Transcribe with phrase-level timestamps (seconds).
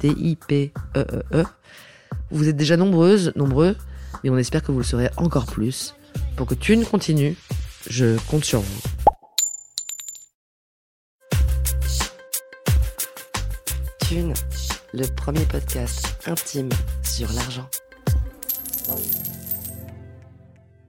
[0.00, 1.44] T-I-P-E-E-E.
[2.30, 3.76] Vous êtes déjà nombreuses, nombreux,
[4.22, 5.94] mais on espère que vous le serez encore plus.
[6.36, 7.36] Pour que Thune continue,
[7.88, 8.80] je compte sur vous.
[14.00, 14.34] Thune,
[14.92, 16.70] le premier podcast intime
[17.02, 17.68] sur l'argent.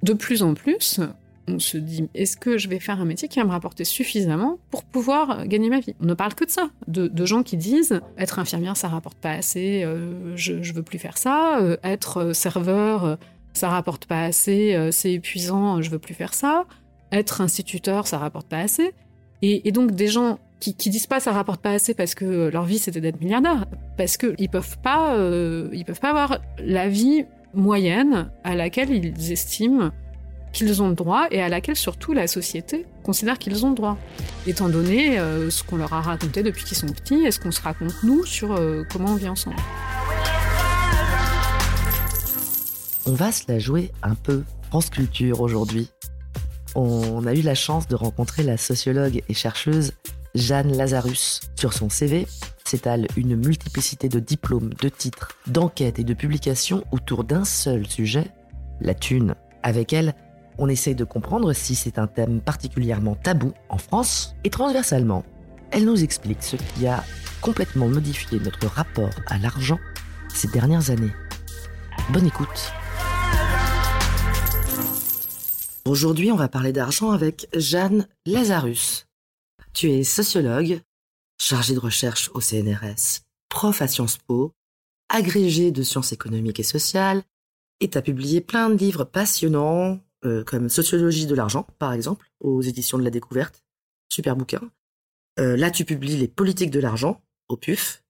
[0.03, 0.99] De plus en plus,
[1.47, 4.59] on se dit est-ce que je vais faire un métier qui va me rapporter suffisamment
[4.69, 5.95] pour pouvoir gagner ma vie?
[6.01, 9.31] On ne parle que de ça, de, gens qui disent être infirmière ça rapporte pas
[9.31, 13.15] assez, euh, je, veux plus faire ça, euh, être serveur euh,
[13.53, 16.65] ça rapporte pas assez, c'est épuisant, je veux plus faire ça,
[17.11, 18.93] être instituteur ça rapporte pas assez.
[19.41, 22.63] Et, donc des gens qui, qui, disent pas ça rapporte pas assez parce que leur
[22.63, 23.65] vie c'était d'être milliardaire,
[23.97, 25.17] parce qu'ils peuvent pas,
[25.73, 29.91] ils peuvent pas avoir la vie moyenne à laquelle ils estiment
[30.51, 33.97] qu'ils ont droit et à laquelle surtout la société considère qu'ils ont droit.
[34.47, 37.51] Étant donné euh, ce qu'on leur a raconté depuis qu'ils sont petits et ce qu'on
[37.51, 39.57] se raconte nous sur euh, comment on vit ensemble.
[43.05, 45.89] On va se la jouer un peu France Culture aujourd'hui.
[46.75, 49.93] On a eu la chance de rencontrer la sociologue et chercheuse
[50.35, 51.41] Jeanne Lazarus.
[51.59, 52.27] Sur son CV
[52.63, 58.27] s'étale une multiplicité de diplômes, de titres, d'enquêtes et de publications autour d'un seul sujet,
[58.79, 59.35] la thune.
[59.63, 60.15] Avec elle,
[60.57, 65.23] on essaye de comprendre si c'est un thème particulièrement tabou en France et transversalement.
[65.71, 67.03] Elle nous explique ce qui a
[67.41, 69.79] complètement modifié notre rapport à l'argent
[70.33, 71.11] ces dernières années.
[72.11, 72.71] Bonne écoute.
[75.85, 79.07] Aujourd'hui, on va parler d'argent avec Jeanne Lazarus.
[79.73, 80.81] Tu es sociologue,
[81.39, 84.53] chargée de recherche au CNRS, prof à Sciences Po,
[85.09, 87.23] agrégée de sciences économiques et sociales,
[87.79, 92.27] et tu as publié plein de livres passionnants euh, comme Sociologie de l'argent, par exemple,
[92.39, 93.63] aux éditions de la découverte.
[94.09, 94.61] Super bouquin.
[95.39, 98.03] Euh, là, tu publies Les politiques de l'argent, au PUF.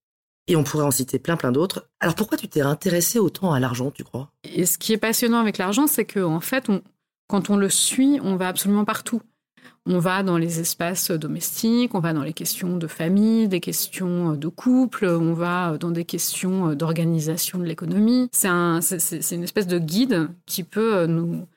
[0.48, 1.88] Et on pourrait en citer plein, plein d'autres.
[2.00, 4.32] Alors pourquoi tu t'es intéressé autant à l'argent, tu crois?
[4.44, 6.70] Et ce qui est passionnant avec l'argent, c'est qu'en en fait,
[7.28, 9.22] quand on le suit, on va absolument partout.
[9.86, 14.34] On va dans les espaces domestiques, on va dans les questions de famille, des questions
[14.34, 18.28] de couple, on va dans des questions d'organisation de l'économie.
[18.32, 21.48] C'est un, une espèce de guide qui peut nous,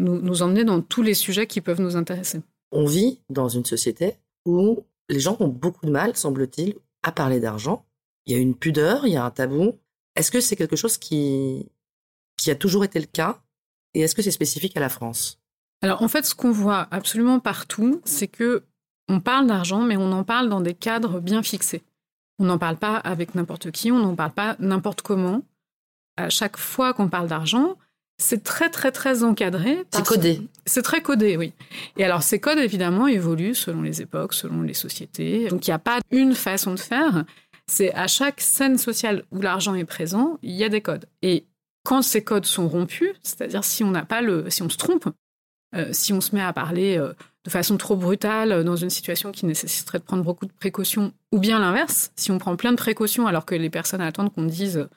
[0.00, 2.40] nous, emmener dans tous les sujets qui peuvent nous intéresser.
[2.72, 4.16] On vit dans une société
[4.46, 7.84] où les gens ont beaucoup de mal, semble-t-il, à parler d'argent.
[8.26, 9.78] Il y a une pudeur, il y a un tabou.
[10.16, 11.66] Est-ce que c'est quelque chose qui,
[12.36, 13.40] qui a toujours été le cas?
[13.94, 15.40] Et est-ce que c'est spécifique à la France?
[15.82, 18.64] Alors en fait, ce qu'on voit absolument partout, c'est que
[19.08, 21.82] on parle d'argent, mais on en parle dans des cadres bien fixés.
[22.38, 25.42] On n'en parle pas avec n'importe qui, on n'en parle pas n'importe comment.
[26.16, 27.76] À chaque fois qu'on parle d'argent,
[28.20, 29.84] c'est très, très, très encadré.
[29.90, 30.42] C'est codé.
[30.66, 31.52] C'est très codé, oui.
[31.96, 35.48] Et alors, ces codes, évidemment, évoluent selon les époques, selon les sociétés.
[35.48, 37.24] Donc, il n'y a pas une façon de faire.
[37.66, 41.06] C'est à chaque scène sociale où l'argent est présent, il y a des codes.
[41.22, 41.46] Et
[41.82, 45.08] quand ces codes sont rompus, c'est-à-dire si on n'a pas le, si on se trompe,
[45.74, 47.14] euh, si on se met à parler euh,
[47.44, 51.12] de façon trop brutale euh, dans une situation qui nécessiterait de prendre beaucoup de précautions,
[51.32, 54.44] ou bien l'inverse, si on prend plein de précautions alors que les personnes attendent qu'on
[54.44, 54.88] dise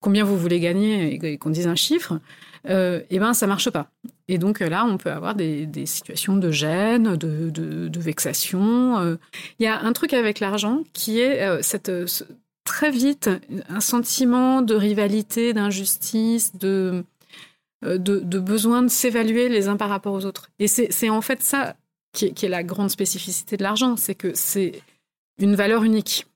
[0.00, 2.20] combien vous voulez gagner et qu'on dise un chiffre,
[2.68, 3.90] euh, eh ben ça marche pas.
[4.28, 8.98] Et donc là, on peut avoir des, situations de gêne, de, vexation.
[8.98, 9.16] Euh.
[9.58, 11.92] Il y a un truc avec l'argent qui est euh, cette
[12.64, 13.30] très vite
[13.68, 17.04] un sentiment de rivalité, d'injustice, de,
[17.82, 20.50] de, besoin de s'évaluer les uns par rapport aux autres.
[20.58, 21.76] Et c'est en fait ça
[22.12, 24.80] qui est la grande spécificité de l'argent, c'est que c'est
[25.38, 26.26] une valeur unique.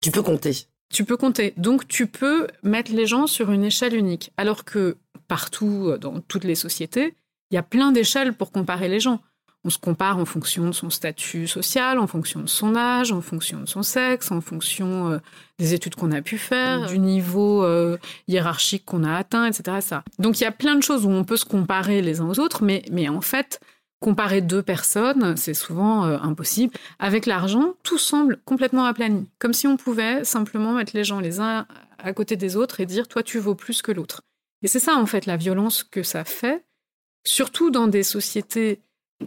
[0.00, 0.68] Tu peux compter.
[0.90, 1.52] Tu peux compter.
[1.56, 4.32] Donc, tu peux mettre les gens sur une échelle unique.
[4.36, 4.96] Alors que
[5.28, 7.14] partout, euh, dans toutes les sociétés,
[7.50, 9.20] Il y a plein d'échelles pour comparer les gens.
[9.64, 13.20] On se compare en fonction de son statut social, en fonction de son âge, en
[13.20, 15.18] fonction de son sexe, en fonction euh,
[15.58, 17.98] des études qu'on a pu faire, du niveau euh,
[18.28, 19.78] hiérarchique qu'on a atteint, etc.
[19.80, 20.04] Ça.
[20.18, 22.38] Donc il y a plein de choses où on peut se comparer les uns aux
[22.38, 23.60] autres, mais, mais en fait,
[24.00, 26.72] comparer deux personnes, c'est souvent euh, impossible.
[27.00, 31.40] Avec l'argent, tout semble complètement aplani, comme si on pouvait simplement mettre les gens les
[31.40, 31.66] uns
[31.98, 34.22] à côté des autres et dire toi tu vaux plus que l'autre.
[34.62, 36.64] Et c'est ça en fait la violence que ça fait,
[37.24, 38.80] surtout dans des sociétés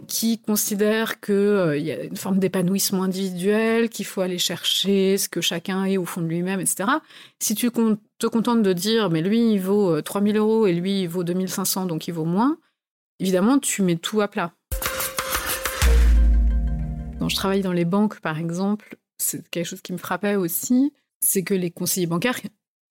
[0.06, 5.28] qui considèrent qu'il euh, y a une forme d'épanouissement individuel, qu'il faut aller chercher ce
[5.28, 6.84] que chacun est au fond de lui-même, etc.
[7.38, 11.02] Si tu te contentes de dire, mais lui, il vaut 3000 euh, euros et lui,
[11.02, 12.58] il vaut 2500, donc il vaut moins,
[13.20, 14.54] évidemment, tu mets tout à plat.
[17.18, 20.92] Quand je travaille dans les banques, par exemple, c'est quelque chose qui me frappait aussi,
[21.20, 22.40] c'est que les conseillers bancaires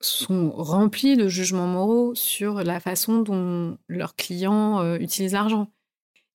[0.01, 5.71] sont remplis de jugements moraux sur la façon dont leurs clients euh, utilisent l'argent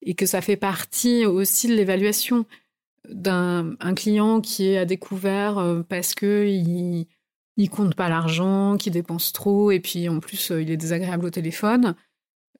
[0.02, 2.46] et que ça fait partie aussi de l'évaluation
[3.08, 7.06] d'un client qui est à découvert euh, parce que il,
[7.56, 11.26] il compte pas l'argent, qui dépense trop et puis en plus euh, il est désagréable
[11.26, 11.94] au téléphone.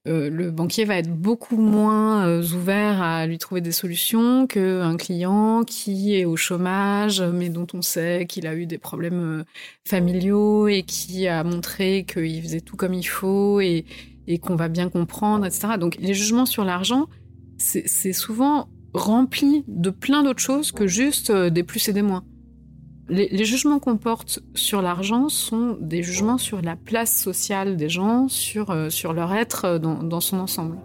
[0.07, 5.65] Euh, le banquier va être beaucoup moins ouvert à lui trouver des solutions qu'un client
[5.65, 9.45] qui est au chômage, mais dont on sait qu'il a eu des problèmes
[9.85, 13.85] familiaux et qui a montré qu'il faisait tout comme il faut et,
[14.27, 15.75] et qu'on va bien comprendre, etc.
[15.79, 17.07] Donc les jugements sur l'argent,
[17.59, 22.25] c'est souvent rempli de plein d'autres choses que juste euh, des plus et des moins.
[23.09, 28.27] Les, jugements qu'on porte sur l'argent sont des jugements sur la place sociale des gens,
[28.27, 30.79] sur, euh, sur leur être euh, dans, son ensemble.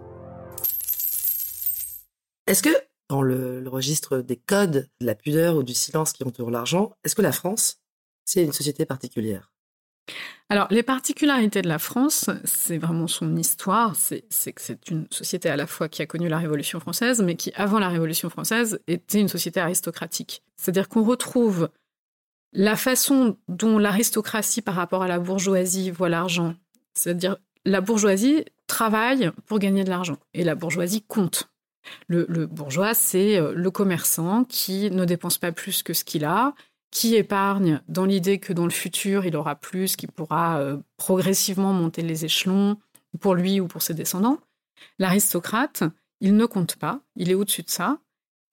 [2.45, 2.69] Est-ce que,
[3.09, 7.15] dans le, registre des codes de la pudeur ou du silence qui entoure l'argent, est-ce
[7.15, 7.81] que la France,
[8.23, 9.51] c'est une société particulière?
[10.49, 13.95] Alors, les particularités de la France, c'est vraiment son histoire.
[13.95, 14.21] C'est
[14.51, 17.51] que c'est une société à la fois qui a connu la Révolution française, mais qui,
[17.55, 20.43] avant la Révolution française, était une société aristocratique.
[20.57, 21.69] C'est-à-dire qu'on retrouve
[22.53, 26.55] la façon dont l'aristocratie par rapport à la bourgeoisie voit l'argent.
[26.93, 31.49] C'est-à-dire, la bourgeoisie travaille pour gagner de l'argent et la bourgeoisie compte.
[32.07, 36.53] Le, bourgeois, c'est euh, le commerçant qui ne dépense pas plus que ce qu'il a,
[36.91, 41.73] qui épargne dans l'idée que dans le futur, il aura plus, qu'il pourra euh, progressivement
[41.73, 42.77] monter les échelons
[43.19, 44.39] pour lui ou pour ses descendants.
[44.99, 45.83] L'aristocrate,
[46.19, 47.99] il ne compte pas, il est au-dessus de ça,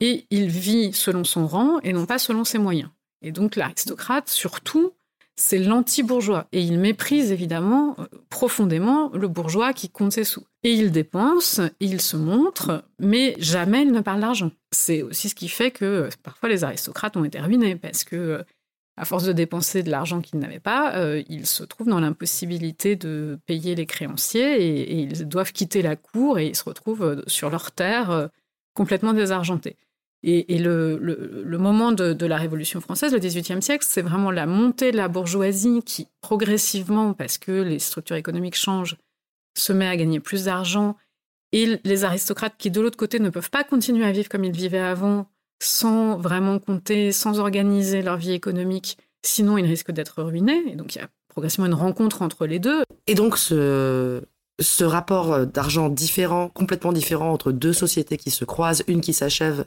[0.01, 2.91] et il vit selon son rang et non pas selon ses moyens.
[3.23, 4.93] Et donc l'aristocrate, surtout,
[5.39, 6.47] c'est l'anti-bourgeois.
[6.53, 10.45] Et il méprise évidemment euh, profondément le bourgeois qui compte ses sous.
[10.65, 14.51] Et il dépense, il se montre, mais jamais il ne parle d'argent.
[14.73, 18.17] C'est aussi ce qui fait que euh, parfois les aristocrates ont été ruinés, parce que
[18.17, 18.43] euh,
[18.97, 23.39] à force de dépenser de l'argent qu'ils n'avaient pas, ils se trouvent dans l'impossibilité de
[23.47, 27.71] payer les créanciers et, ils doivent quitter la cour et ils se retrouvent sur leur
[27.71, 28.29] terre
[28.75, 29.77] complètement désargentés.
[30.25, 34.97] Et, le, moment de, la Révolution française, le XVIIIe siècle, c'est vraiment la montée de
[34.97, 38.97] la bourgeoisie qui, progressivement, parce que les structures économiques changent,
[39.57, 40.97] se met à gagner plus d'argent.
[41.53, 44.53] Et les aristocrates qui, de l'autre côté, ne peuvent pas continuer à vivre comme ils
[44.53, 45.29] vivaient avant,
[45.63, 50.63] sans vraiment compter, sans organiser leur vie économique, sinon ils risquent d'être ruinés.
[50.69, 52.83] Et donc il y a progressivement une rencontre entre les deux.
[53.07, 54.23] Et donc ce,
[54.61, 59.65] ce rapport d'argent différent, complètement différent entre deux sociétés qui se croisent, une qui s'achève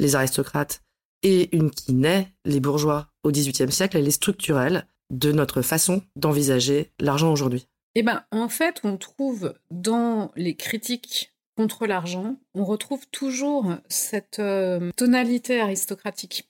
[0.00, 0.82] les aristocrates,
[1.22, 6.02] et une qui naît, les bourgeois, au XVIIIe siècle, elle est structurelle de notre façon
[6.16, 12.64] d'envisager l'argent aujourd'hui Eh bien, en fait, on trouve dans les critiques contre l'argent, on
[12.64, 16.48] retrouve toujours cette euh, tonalité aristocratique.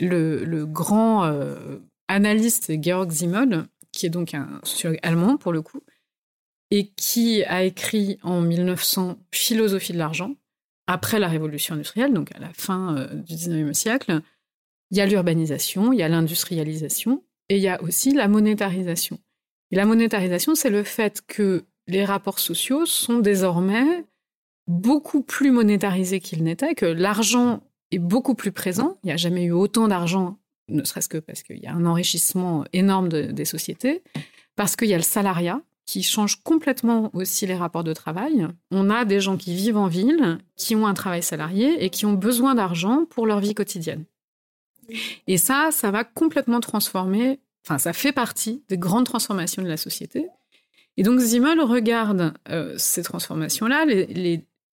[0.00, 5.80] Le, grand euh, analyste Georg Simmel, qui est donc un sociologue allemand pour le coup,
[6.70, 10.34] et qui a écrit en 1900 Philosophie de l'argent,
[10.86, 14.20] après la révolution industrielle, donc à la fin euh, du 19e siècle,
[14.90, 19.18] il y a l'urbanisation, il y a l'industrialisation et il y a aussi la monétarisation.
[19.70, 24.04] La monétarisation, c'est le fait que les rapports sociaux sont désormais
[24.66, 28.98] beaucoup plus monétarisés qu'ils n'étaient, que l'argent est beaucoup plus présent.
[29.02, 30.38] Il n'y a jamais eu autant d'argent,
[30.68, 34.02] ne serait-ce que parce qu'il y a un enrichissement énorme des sociétés,
[34.56, 38.46] parce qu'il y a le salariat, qui change complètement aussi les rapports de travail.
[38.70, 42.06] On a des gens qui vivent en ville, qui ont un travail salarié et qui
[42.06, 44.04] ont besoin d'argent pour leur vie quotidienne.
[45.26, 49.76] Et ça, ça va complètement transformer, enfin, ça fait partie des grandes transformations de la
[49.76, 50.26] société.
[50.96, 54.06] Et donc, Zimmel regarde euh, ces transformations-là, les,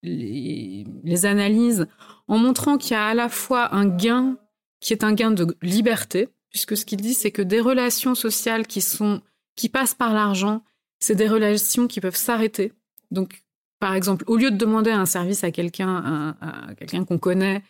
[0.03, 1.87] les, les, analyse
[2.27, 4.37] en montrant qu'il y a à la fois un gain
[4.79, 8.67] qui est un gain de liberté, puisque ce qu'il dit, c'est que des relations sociales
[8.67, 9.21] qui sont
[9.55, 10.63] qui passent par l'argent
[11.01, 12.71] c'est des relations qui peuvent s'arrêter
[13.09, 13.41] Donc,
[13.79, 17.63] par exemple, au lieu de demander un service à quelqu'un, à, quelqu'un qu'on connaît,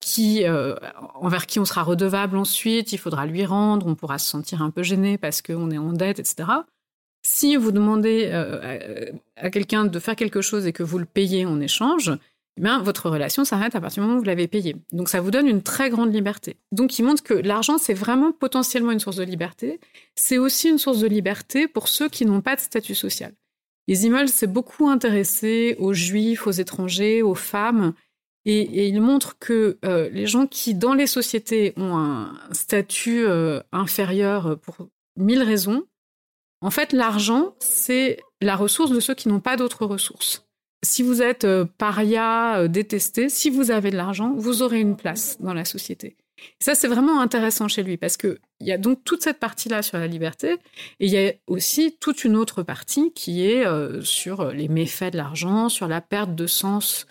[0.00, 0.76] qui, euh,
[1.14, 4.70] envers qui on sera redevable ensuite, il faudra lui rendre, on pourra se sentir un
[4.70, 6.48] peu gêné parce qu'on est en dette, etc.
[7.22, 11.44] Si vous demandez euh, à, quelqu'un de faire quelque chose et que vous le payez
[11.44, 12.12] en échange,
[12.62, 14.76] bien, votre relation s'arrête à partir du moment où vous l'avez payé.
[14.92, 16.56] Donc ça vous donne une très grande liberté.
[16.72, 19.80] Donc il montre que l'argent, c'est vraiment potentiellement une source de liberté.
[20.14, 23.32] C'est aussi une source de liberté pour ceux qui n'ont pas de statut social.
[23.88, 27.94] Les Zimmel s'est beaucoup intéressé aux juifs, aux étrangers, aux femmes,
[28.48, 33.60] et, il montre que euh, les gens qui, dans les sociétés, ont un statut euh,
[33.72, 35.84] inférieur pour mille raisons,
[36.60, 40.45] en fait, l'argent, c'est la ressource de ceux qui n'ont pas d'autres ressources.
[40.84, 45.38] Si vous êtes euh, paria, détesté, si vous avez de l'argent, vous aurez une place
[45.40, 46.16] dans la société.
[46.60, 49.98] Ça, c'est vraiment intéressant chez lui parce qu'il y a donc toute cette partie-là sur
[49.98, 50.52] la liberté
[51.00, 55.12] et il y a aussi toute une autre partie qui est euh, sur les méfaits
[55.12, 57.06] de l'argent, sur la perte de sens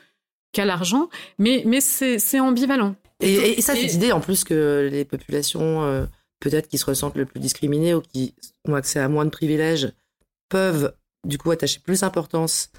[0.52, 2.96] qu'a l'argent, mais, mais c'est ambivalent.
[3.22, 6.06] Et, ça, cette idée en plus que les populations euh,
[6.40, 8.34] peut-être qui se ressentent le plus discriminées ou qui
[8.68, 9.92] ont accès à moins de privilèges
[10.50, 10.94] peuvent
[11.26, 12.70] du coup attacher plus d'importance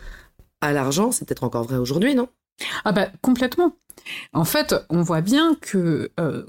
[0.61, 2.29] à l'argent, c'est peut-être encore vrai aujourd'hui, non?
[2.85, 3.73] Ah bah complètement.
[4.33, 6.45] En fait, on voit bien que euh,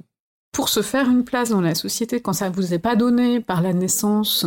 [0.52, 3.42] pour se faire une place dans la société, quand ça ne vous est pas donné
[3.42, 4.46] par la naissance,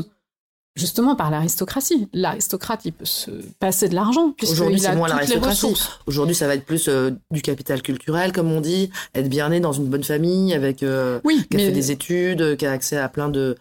[0.76, 4.34] justement par l'aristocratie, l'aristocrate, il peut se passer de l'argent.
[4.42, 5.74] Aujourd'hui, c'est moins l'aristocratie.
[6.06, 9.60] Aujourd'hui, ça va être plus euh, du capital culturel, comme on dit, être bien né
[9.60, 12.96] dans une bonne famille, avec euh, oui, qui a fait des études, qui a accès
[12.96, 13.56] à plein de,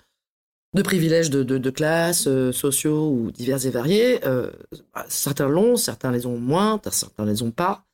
[0.73, 4.19] de privilèges de, classes sociaux ou divers et variés.
[4.21, 7.85] Bah, certains l'ont, certains les ont moins, certains les ont pas.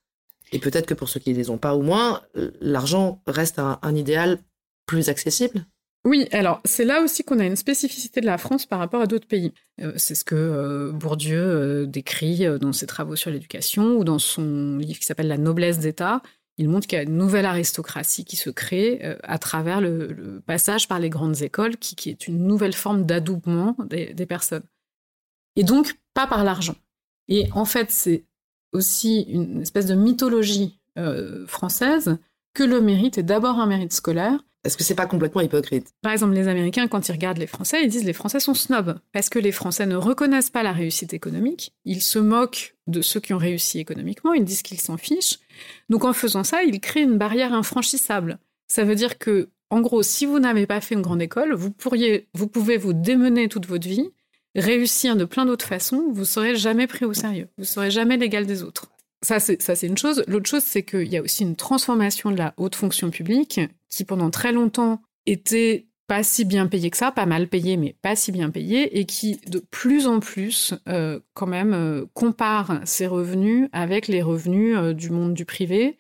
[0.52, 2.22] Et peut-être que pour ceux qui les ont pas au moins,
[2.62, 4.40] l'argent reste un, idéal
[4.86, 5.66] plus accessible
[6.06, 9.08] oui, alors c'est là aussi qu'on a une spécificité de la France par rapport à
[9.08, 9.54] d'autres pays.
[9.82, 14.20] Euh, c'est ce que euh, Bourdieu euh, décrit dans ses travaux sur l'éducation ou dans
[14.20, 16.22] son livre qui s'appelle La noblesse d'État.
[16.58, 20.88] Il montre qu'il y a une nouvelle aristocratie qui se crée à travers le, passage
[20.88, 24.64] par les grandes écoles, qui, est une nouvelle forme d'adoubement des, des personnes.
[25.58, 26.76] Et donc, pas par l'argent.
[27.28, 28.24] Et en fait, c'est
[28.72, 32.18] aussi une espèce de mythologie euh, française
[32.54, 34.44] que le mérite est d'abord un mérite scolaire.
[34.66, 37.84] Est-ce que c'est pas complètement hypocrite Par exemple, les Américains, quand ils regardent les Français,
[37.84, 41.14] ils disent les Français sont snobs parce que les Français ne reconnaissent pas la réussite
[41.14, 41.74] économique.
[41.86, 44.34] Ils se moquent de ceux qui ont réussi économiquement.
[44.34, 45.40] Ils disent qu'ils s'en fichent.
[45.90, 48.40] Donc, en faisant ça, ils créent une barrière infranchissable.
[48.68, 51.72] Ça veut dire que, en gros, si vous n'avez pas fait une grande école, vous
[51.72, 54.10] pourriez, vous pouvez vous démener toute votre vie
[54.56, 57.50] réussir de plein d'autres façons, vous serez jamais pris au sérieux.
[57.58, 58.90] Vous serez jamais l'égal des autres.
[59.26, 60.24] Ça, c'est, une chose.
[60.28, 64.04] L'autre chose, c'est qu'il y a aussi une transformation de la haute fonction publique qui,
[64.04, 68.16] pendant très longtemps, était pas si bien payée que ça, pas mal payée, mais pas
[68.16, 73.08] si bien payée, et qui, de plus en plus, euh, quand même, euh, compare ses
[73.08, 75.98] revenus avec les revenus euh, du monde du privé,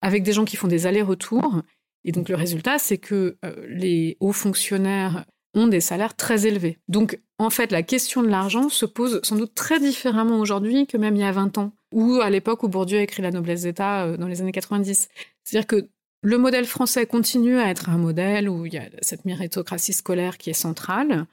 [0.00, 1.62] avec des gens qui font des allers-retours.
[2.04, 3.36] Et donc, le résultat, c'est que
[3.68, 6.78] les hauts fonctionnaires ont des salaires très élevés.
[6.86, 10.96] Donc, en fait, la question de l'argent se pose sans doute très différemment aujourd'hui que
[10.96, 13.62] même il y a 20 ans, ou à l'époque où Bourdieu a écrit La noblesse
[13.62, 15.08] d'État euh, dans les années 90.
[15.44, 15.88] C'est-à-dire que
[16.22, 20.36] le modèle français continue à être un modèle où il y a cette méritocratie scolaire
[20.36, 21.26] qui est centrale,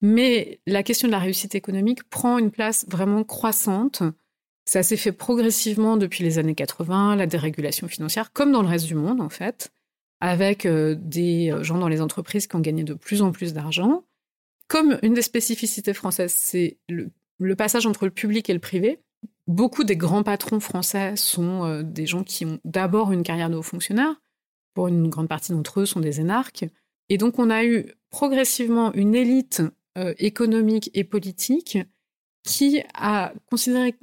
[0.00, 4.02] mais la question de la réussite économique prend une place vraiment croissante.
[4.64, 8.86] Ça s'est fait progressivement depuis les années 80, la dérégulation financière, comme dans le reste
[8.86, 9.70] du monde en fait
[10.22, 13.52] avec euh, des euh, gens dans les entreprises qui ont gagné de plus en plus
[13.52, 14.04] d'argent.
[14.68, 17.10] Comme une des spécificités françaises, c'est le,
[17.56, 19.00] passage entre le public et le privé.
[19.46, 23.56] Beaucoup des grands patrons français sont euh, des gens qui ont d'abord une carrière de
[23.56, 24.20] haut fonctionnaire.
[24.74, 26.64] Pour une grande partie d'entre eux, sont des énarques.
[27.08, 29.62] Et donc, on a eu progressivement une élite
[30.16, 31.76] économique et politique
[32.42, 33.94] qui a considéré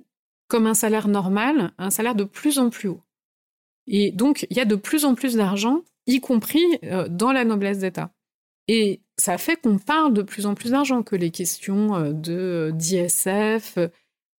[0.47, 3.01] comme un salaire normal un salaire de plus en plus haut.
[3.87, 7.45] Et donc, il y a de plus en plus d'argent y compris euh, dans la
[7.45, 8.11] noblesse d'État.
[8.67, 12.33] Et ça fait qu'on parle de plus en plus d'argent, que les questions euh, de
[12.33, 13.77] euh, d'ISF,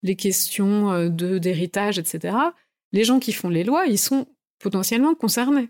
[0.03, 2.35] les questions de d'héritage, etc.
[2.91, 4.27] Les gens qui font les lois, ils sont
[4.59, 5.69] potentiellement concernés.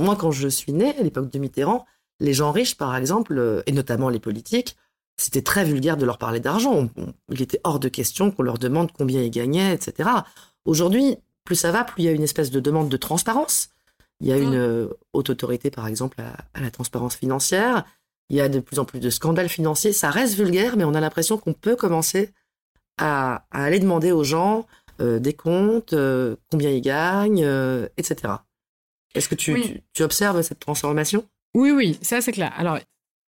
[0.00, 1.86] Moi, quand je suis née, à l'époque de Mitterrand,
[2.20, 4.76] les gens riches, par exemple, et notamment les politiques,
[5.16, 6.88] c'était très vulgaire de leur parler d'argent.
[7.30, 10.10] Il était hors de question qu'on leur demande combien ils gagnaient, etc.
[10.64, 13.68] Aujourd'hui, plus ça va, plus il y a une espèce de demande de transparence.
[14.20, 17.84] Il y a une euh, haute autorité, par exemple, à, la transparence financière.
[18.30, 19.92] Il y a de plus en plus de scandales financiers.
[19.92, 22.30] Ça reste vulgaire, mais on a l'impression qu'on peut commencer
[22.98, 24.66] à, aller demander aux gens
[25.00, 27.46] euh, des comptes, euh, combien ils gagnent,
[27.96, 28.34] etc.
[29.14, 31.24] Est-ce que tu, tu, observes cette transformation?
[31.54, 32.52] Oui, oui, ça c'est clair.
[32.56, 32.78] Alors,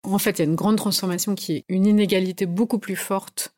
[0.04, 3.56] en fait, il y a une grande transformation qui est une inégalité beaucoup plus forte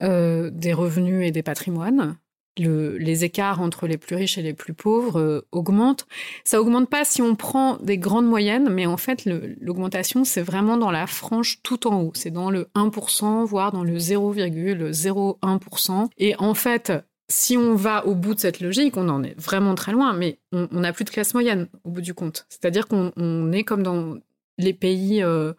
[0.00, 2.16] des revenus et des patrimoines
[2.58, 6.06] les écarts entre les plus riches et les plus pauvres euh, augmentent.
[6.44, 9.28] Ça augmente pas si on prend des grandes moyennes, mais en fait,
[9.60, 12.12] l'augmentation, c'est vraiment dans la frange tout en haut.
[12.14, 16.08] C'est dans le 1%, voire dans le 0,01%.
[16.18, 16.92] Et en fait,
[17.28, 20.38] si on va au bout de cette logique, on en est vraiment très loin, mais
[20.52, 22.46] on n'a plus de classe moyenne au bout du compte.
[22.48, 24.16] C'est-à-dire qu'on est comme dans
[24.58, 25.22] les pays...
[25.22, 25.52] Euh,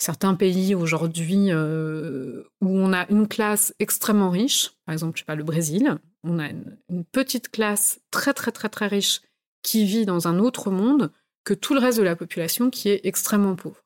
[0.00, 5.26] certains pays aujourd'hui euh, où on a une classe extrêmement riche, par exemple, je sais
[5.26, 9.20] pas, le Brésil, on a une, petite classe très très très très riche
[9.62, 11.12] qui vit dans un autre monde
[11.44, 13.82] que tout le reste de la population qui est extrêmement pauvre.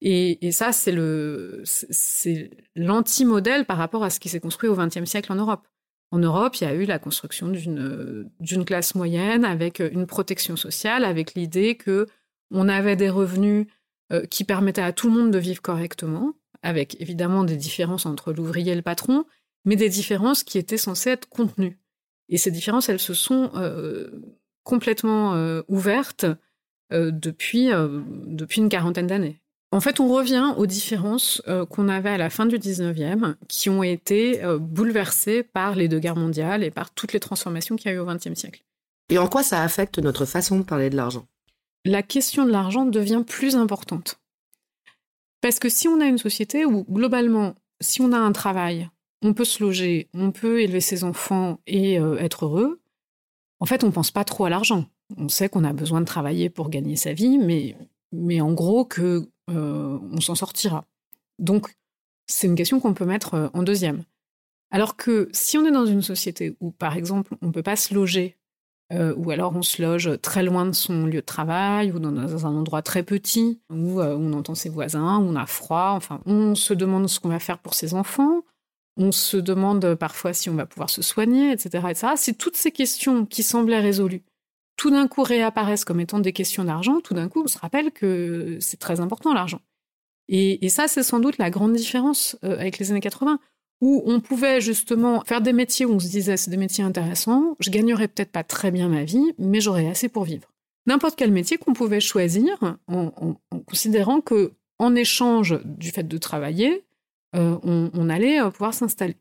[0.00, 5.04] Et, ça, c'est le c'est l'anti-modèle par rapport à ce qui s'est construit au XXe
[5.04, 5.66] siècle en Europe.
[6.10, 10.56] En Europe, il y a eu la construction d'une d'une classe moyenne avec une protection
[10.56, 12.06] sociale, avec l'idée que
[12.50, 13.66] on avait des revenus
[14.12, 16.32] euh, qui permettait à tout le monde de vivre correctement,
[16.62, 19.26] avec évidemment des différences entre l'ouvrier et le patron,
[19.68, 21.78] mais des différences qui étaient censées être contenues.
[22.30, 24.10] Et ces différences, elles se sont euh,
[24.62, 26.26] complètement euh, ouvertes
[26.90, 29.42] depuis, depuis une quarantaine d'années.
[29.72, 33.82] En fait, on revient aux différences qu'on avait à la fin du 19e, qui ont
[33.82, 37.96] été bouleversées par les deux guerres mondiales et par toutes les transformations qu'il y a
[37.98, 38.64] eu au XXe siècle.
[39.10, 41.26] Et en quoi ça affecte notre façon de parler de l'argent?
[41.84, 44.18] La question de l'argent devient plus importante.
[45.40, 48.88] Parce que si on a une société où, globalement, si on a un travail,
[49.22, 52.80] on peut se loger, on peut élever ses enfants et euh, être heureux,
[53.60, 54.86] en fait, on ne pense pas trop à l'argent.
[55.16, 57.76] On sait qu'on a besoin de travailler pour gagner sa vie, mais,
[58.12, 60.84] mais en gros que euh, on s'en sortira.
[61.38, 61.74] Donc,
[62.26, 64.04] c'est une question qu'on peut mettre euh, en deuxième.
[64.70, 67.76] Alors que si on est dans une société où, par exemple, on ne peut pas
[67.76, 68.36] se loger
[68.90, 72.56] ou alors on se loge très loin de son lieu de travail ou dans un
[72.56, 76.72] endroit très petit où on entend ses voisins, où on a froid, enfin on se
[76.72, 78.44] demande ce qu'on va faire pour ses enfants,
[78.98, 81.86] on se demande parfois si on va pouvoir se soigner, etc.
[81.90, 82.12] etc.
[82.16, 84.22] Si toutes ces questions qui semblaient résolues
[84.76, 87.90] tout d'un coup réapparaissent comme étant des questions d'argent, tout d'un coup on se rappelle
[87.90, 89.60] que c'est très important l'argent.
[90.28, 93.40] Et, ça c'est sans doute la grande différence euh, avec les années 80
[93.80, 97.56] où on pouvait justement faire des métiers où on se disait c'est des métiers intéressants,
[97.60, 100.48] je gagnerais peut-être pas très bien ma vie, mais j'aurais assez pour vivre.
[100.86, 106.84] N'importe quel métier qu'on pouvait choisir en, considérant que en échange du fait de travailler,
[107.36, 109.16] euh, on, allait euh, pouvoir s'installer.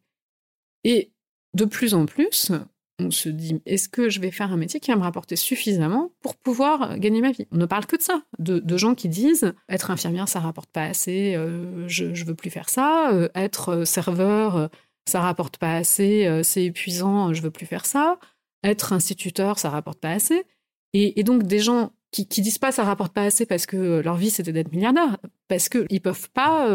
[0.83, 1.11] Et
[1.53, 2.51] de plus en plus,
[2.99, 6.11] on se dit est-ce que je vais faire un métier qui va me rapporter suffisamment
[6.21, 7.47] pour pouvoir gagner ma vie?
[7.51, 10.83] On ne parle que de ça, de, gens qui disent être infirmière ça rapporte pas
[10.83, 14.69] assez, euh, je, ne veux plus faire ça, être serveur
[15.05, 18.19] ça rapporte pas assez, c'est épuisant, je veux plus faire ça,
[18.63, 20.45] être instituteur ça rapporte pas assez,
[20.93, 24.15] et, donc des gens qui, qui, disent pas ça rapporte pas assez parce que leur
[24.15, 25.17] vie c'était d'être milliardaire,
[25.47, 26.67] parce qu'ils peuvent pas,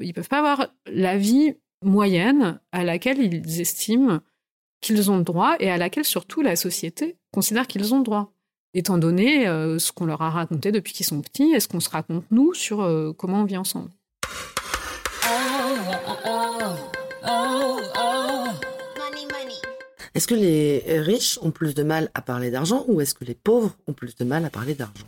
[0.00, 4.20] ils peuvent pas avoir la vie moyenne à laquelle ils estiment
[4.84, 8.32] qu'ils ont le droit et à laquelle surtout la société considère qu'ils ont le droit.
[8.74, 11.80] Étant donné euh, ce qu'on leur a raconté depuis qu'ils sont petits et ce qu'on
[11.80, 13.90] se raconte nous sur euh, comment on vit ensemble.
[20.14, 23.34] Est-ce que les riches ont plus de mal à parler d'argent ou est-ce que les
[23.34, 25.06] pauvres ont plus de mal à parler d'argent?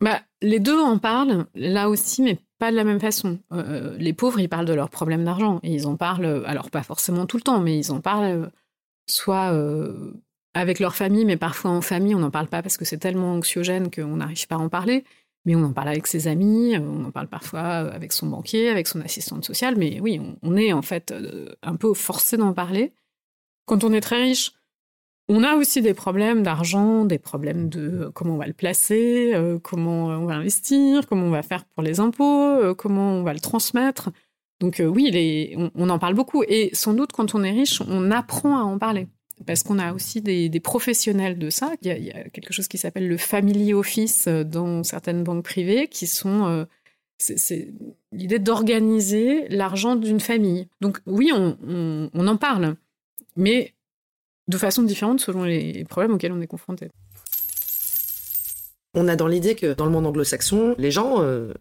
[0.00, 3.38] Bah, Les deux en parlent, là aussi, mais pas de la même façon.
[3.52, 5.60] Euh, les pauvres, ils parlent de leurs problèmes d'argent.
[5.62, 8.50] Et ils en parlent, alors pas forcément tout le temps, mais ils en parlent
[9.06, 10.12] soit euh,
[10.54, 13.32] avec leur famille, mais parfois en famille, on n'en parle pas parce que c'est tellement
[13.34, 15.04] anxiogène qu'on n'arrive pas à en parler.
[15.44, 18.68] Mais on en parle avec ses amis, euh, on en parle parfois avec son banquier,
[18.68, 19.76] avec son assistante sociale.
[19.76, 22.92] Mais oui, on, est en fait euh, un peu forcé d'en parler.
[23.66, 24.52] Quand on est très riche,
[25.28, 30.06] on a aussi des problèmes d'argent, des problèmes de comment on va le placer, comment
[30.06, 34.10] on va investir, comment on va faire pour les impôts, comment on va le transmettre.
[34.60, 36.42] Donc euh, oui, on, en parle beaucoup.
[36.48, 39.08] Et sans doute, quand on est riche, on apprend à en parler.
[39.46, 41.74] Parce qu'on a aussi des, professionnels de ça.
[41.82, 45.88] Il y, a, quelque chose qui s'appelle le family office euh, dans certaines banques privées,
[45.88, 46.46] qui sont...
[46.46, 46.64] Euh,
[47.18, 47.72] c'est
[48.12, 50.68] l'idée d'organiser l'argent d'une famille.
[50.82, 52.76] Donc oui, on, en parle,
[53.36, 53.74] mais
[54.48, 56.90] de façon différente selon les problèmes auxquels on est confronté.
[58.94, 61.52] On a dans l'idée que dans le monde anglo-saxon, les gens euh,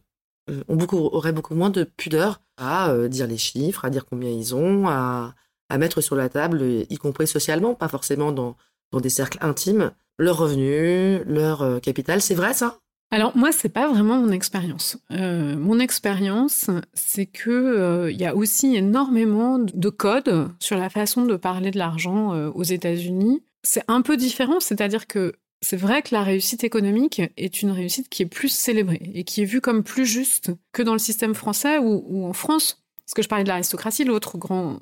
[0.67, 4.29] ont beaucoup, auraient beaucoup moins de pudeur à euh, dire les chiffres, à dire combien
[4.29, 5.35] ils ont, à,
[5.77, 8.55] mettre sur la table, y compris socialement, pas forcément dans,
[8.91, 12.21] dans des cercles intimes, leur revenu, leur euh, capital.
[12.21, 12.79] C'est vrai ça?
[13.11, 14.97] Alors moi, c'est pas vraiment mon expérience.
[15.09, 21.35] mon expérience, c'est que il y a aussi énormément de codes sur la façon de
[21.35, 23.43] parler de l'argent aux États-Unis.
[23.63, 28.09] C'est un peu différent, c'est-à-dire que c'est vrai que la réussite économique est une réussite
[28.09, 31.33] qui est plus célébrée et qui est vue comme plus juste que dans le système
[31.35, 32.83] français ou, en France.
[33.05, 34.81] Parce que je parlais de l'aristocratie, l'autre grande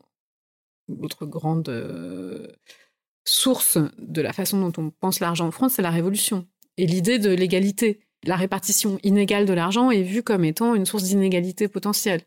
[3.26, 7.20] source de la façon dont on pense l'argent en France, c'est la Révolution et l'idée
[7.20, 8.00] de l'égalité.
[8.26, 12.22] La répartition inégale de l'argent est vue comme étant une source d'inégalité potentielle.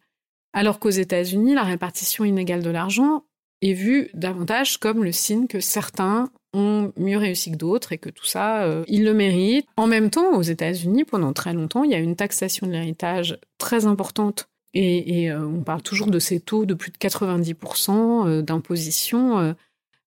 [0.52, 3.24] Alors qu'aux États-Unis, la répartition inégale de l'argent
[3.62, 8.08] est vue davantage comme le signe que certains ont mieux réussi que d'autres et que
[8.08, 9.66] tout ça, euh, ils le méritent.
[9.76, 13.38] En même temps, aux États-Unis, pendant très longtemps, il y a une taxation de l'héritage
[13.58, 14.48] très importante.
[14.74, 19.54] Et, euh, on parle toujours de ces taux de plus de 90% euh, d'imposition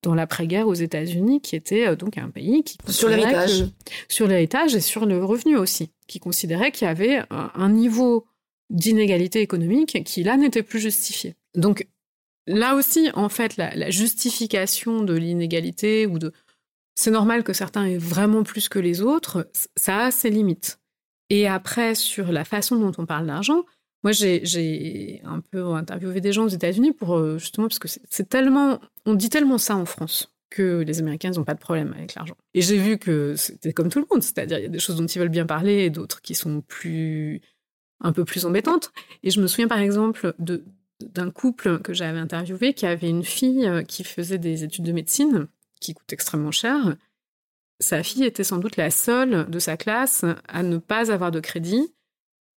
[0.02, 3.66] dans l'après-guerre aux États-Unis, qui était donc un pays qui sur l'héritage,
[4.08, 8.26] sur l'héritage et sur le revenu aussi, qui considérait qu'il y avait un niveau
[8.70, 11.36] d'inégalité économique qui là n'était plus justifié.
[11.56, 11.88] Donc
[12.48, 16.34] là aussi, en fait, la, justification de l'inégalité ou de
[16.96, 20.80] c'est normal que certains aient vraiment plus que les autres, ça a ses limites.
[21.30, 23.64] Et après, sur la façon dont on parle d'argent,
[24.04, 28.30] moi, j'ai un peu interviewé des gens aux États-Unis pour euh, justement parce que c'est
[28.30, 32.16] tellement, on dit tellement ça en France que les Américains n'ont pas de problème avec
[32.16, 32.36] l'argent.
[32.54, 34.96] Et j'ai vu que c'était comme tout le monde, c'est-à-dire il y a des choses
[34.96, 37.42] dont ils veulent bien parler et d'autres qui sont plus
[38.00, 38.92] un peu plus embêtantes.
[39.24, 40.34] Et je me souviens par exemple
[41.02, 44.92] d'un couple que j'avais interviewé qui avait une fille euh, qui faisait des études de
[44.94, 45.48] médecine,
[45.82, 46.96] qui coûtent extrêmement cher.
[47.82, 51.40] Sa fille était sans doute la seule de sa classe à ne pas avoir de
[51.40, 51.94] crédit,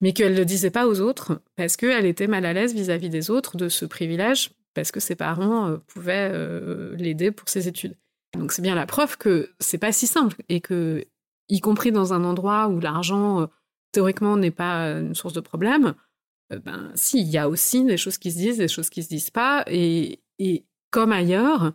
[0.01, 3.31] mais qu'elle ne disait pas aux autres parce qu'elle était mal à l'aise vis-à-vis des
[3.31, 7.97] autres de ce privilège, parce que ses parents euh, pouvaient euh, l'aider pour ses études.
[8.39, 11.05] Donc c'est bien la preuve que c'est pas si simple et que,
[11.49, 13.49] y compris dans un endroit où l'argent
[13.93, 15.95] théoriquement n'est pas une source de problème,
[16.53, 19.03] euh, ben si, il y a aussi des choses qui se disent, des choses qui
[19.03, 20.21] se disent pas, et,
[20.91, 21.73] comme ailleurs,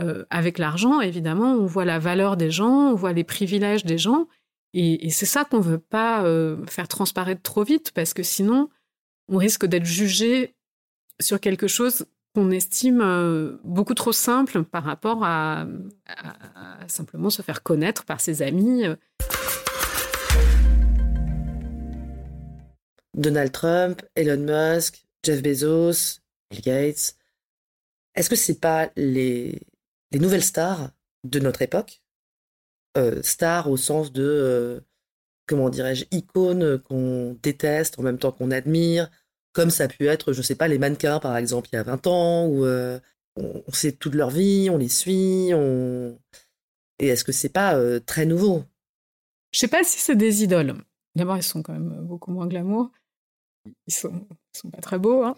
[0.00, 3.98] euh, avec l'argent, évidemment, on voit la valeur des gens, on voit les privilèges des
[3.98, 4.28] gens,
[4.74, 8.68] et, c'est ça qu'on veut pas euh, faire transparaître trop vite, parce que sinon,
[9.28, 10.54] on risque d'être jugé
[11.20, 15.66] sur quelque chose qu'on estime beaucoup trop simple par rapport à,
[16.86, 18.84] simplement se faire connaître par ses amis.
[23.14, 24.44] Donald Trump, Elon
[24.76, 27.16] Musk, Jeff Bezos, Bill Gates.
[28.14, 29.60] Est-ce que c'est pas les
[30.12, 30.90] nouvelles stars
[31.24, 32.02] de notre époque
[32.98, 34.80] euh, Stars au sens de, euh,
[35.46, 39.10] comment dirais-je, icônes qu'on déteste en même temps qu'on admire,
[39.52, 41.82] comme ça a pu être, je sais pas, les mannequins par exemple il y a
[41.82, 42.98] 20 ans, où euh,
[43.36, 46.18] on, sait toute leur vie, on les suit, on...
[46.98, 48.64] Et est-ce que c'est pas très nouveau?
[49.52, 50.74] Je sais pas si c'est des idoles.
[51.14, 52.90] D'abord, ils sont quand même beaucoup moins glamour
[53.86, 55.24] ils sont, sont pas très beaux.
[55.24, 55.34] Hein.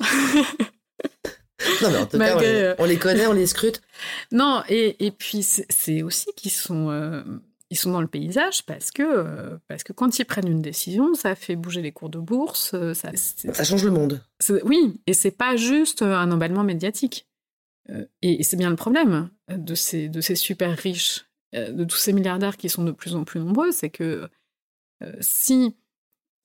[1.82, 3.80] non, mais en tout cas, on les, connaît, on les scrute.
[4.32, 7.22] Non, et, et puis c'est aussi qu'ils sont, euh,
[7.70, 11.14] ils sont dans le paysage parce que, euh, parce que quand ils prennent une décision,
[11.14, 12.74] ça fait bouger les cours de bourse.
[12.74, 14.22] Euh, ça, ça change le monde.
[14.64, 17.28] Oui, et c'est pas juste un emballement médiatique.
[18.22, 22.56] et, c'est bien le problème de ces, de ces super riches, de tous ces milliardaires
[22.56, 24.28] qui sont de plus en plus nombreux, c'est que
[25.20, 25.74] si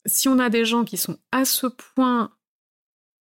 [0.06, 2.32] si on a des gens qui sont à ce point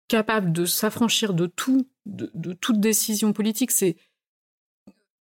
[0.07, 3.97] capables de s'affranchir de tout, de, toute décision politique, c'est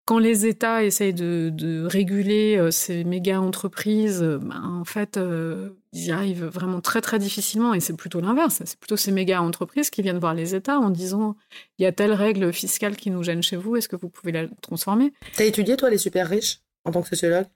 [0.06, 5.70] quand les États essayent de, réguler euh, ces méga entreprises, euh, ben, en fait, euh,
[5.92, 8.62] ils y arrivent vraiment très très difficilement et c'est plutôt l'inverse.
[8.64, 11.36] C'est plutôt ces méga entreprises qui viennent voir les États en disant
[11.78, 14.30] il y a telle règle fiscale qui nous gêne chez vous, est-ce que vous pouvez
[14.30, 15.12] la transformer?
[15.36, 17.46] T'as étudié toi les super riches en tant que sociologue?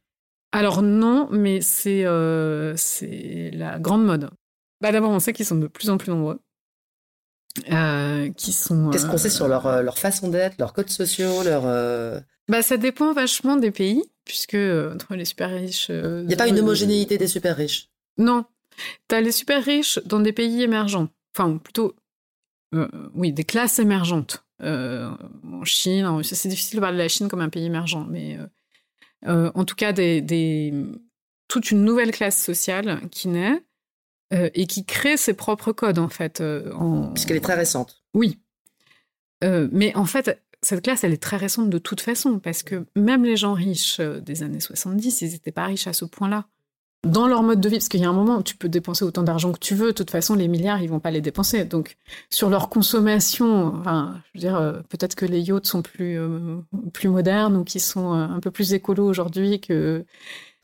[0.50, 2.74] Alors non, mais c'est euh,
[3.52, 4.28] la grande mode.
[4.80, 6.40] Bah d'abord, on sait qu'ils sont de plus en plus nombreux.
[8.36, 8.90] Qui sont.
[8.90, 11.62] Qu'est-ce qu'on sait sur leur, leur façon d'être, leurs codes sociaux, leur.
[12.50, 15.88] Bah ça dépend vachement des pays, puisque entre les super riches.
[15.88, 17.88] Il n'y a pas une homogénéité des super riches.
[18.18, 18.44] Non,
[19.08, 21.94] tu as les super riches dans des pays émergents, enfin plutôt,
[23.14, 24.44] oui, des classes émergentes.
[24.60, 28.36] en Chine, c'est difficile de parler de la Chine comme un pays émergent, mais
[29.26, 30.72] euh, en tout cas des,
[31.48, 33.62] toute une nouvelle classe sociale qui naît
[34.32, 36.40] euh, et qui crée ses propres codes en fait.
[36.40, 36.72] Euh,
[37.14, 38.02] Puisqu'elle est très récente.
[38.14, 38.38] Oui.
[39.42, 43.24] mais en fait, cette classe, elle est très récente de toute façon, parce que même
[43.24, 46.46] les gens riches des années 70, ils n'étaient pas riches à ce point-là
[47.04, 49.04] dans leur mode de vie, parce qu'il y a un moment où tu peux dépenser
[49.04, 51.64] autant d'argent que tu veux, de toute façon, les milliards, ils vont pas les dépenser.
[51.64, 51.96] Donc,
[52.28, 56.58] sur leur consommation, enfin, je veux dire, euh, peut-être que les yachts sont plus, euh,
[56.92, 60.04] plus modernes ou qui sont euh, un peu plus écolos aujourd'hui que.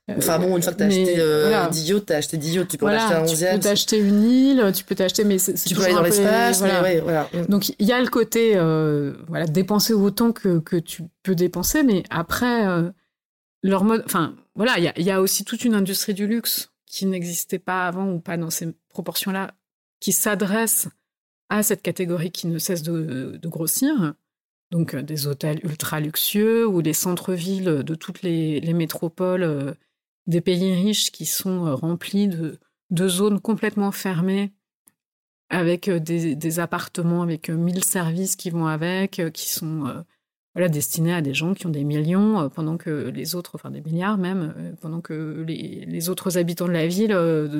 [0.08, 2.78] Enfin bon, une fois que t'as acheté euh, 10 yachts, t'as acheté 10 yachts, tu
[2.78, 5.54] peux en acheter un 11 Tu peux t'acheter une île, tu peux t'acheter, mais c'est
[5.54, 6.82] Tu peux aller dans l'espace, voilà.
[6.82, 7.28] Ouais, voilà.
[7.48, 8.54] Donc il y a le côté,
[9.28, 12.64] voilà, dépenser autant que, que tu peux dépenser, mais après,
[13.66, 17.58] leur mode, enfin, voilà, il y a, aussi toute une industrie du luxe qui n'existait
[17.58, 19.54] pas avant ou pas dans ces proportions-là,
[20.00, 20.88] qui s'adresse
[21.48, 24.14] à cette catégorie qui ne cesse de, grossir.
[24.72, 29.76] Donc des hôtels ultra luxueux ou les centres-villes de toutes les, métropoles
[30.26, 32.58] des pays riches qui sont remplis de,
[32.90, 34.52] de zones complètement fermées
[35.48, 40.04] avec des, appartements avec mille services qui vont avec, qui sont
[40.54, 43.80] voilà, destinés à des gens qui ont des millions, pendant que les autres, enfin des
[43.80, 47.12] milliards même, pendant que les, autres habitants de la ville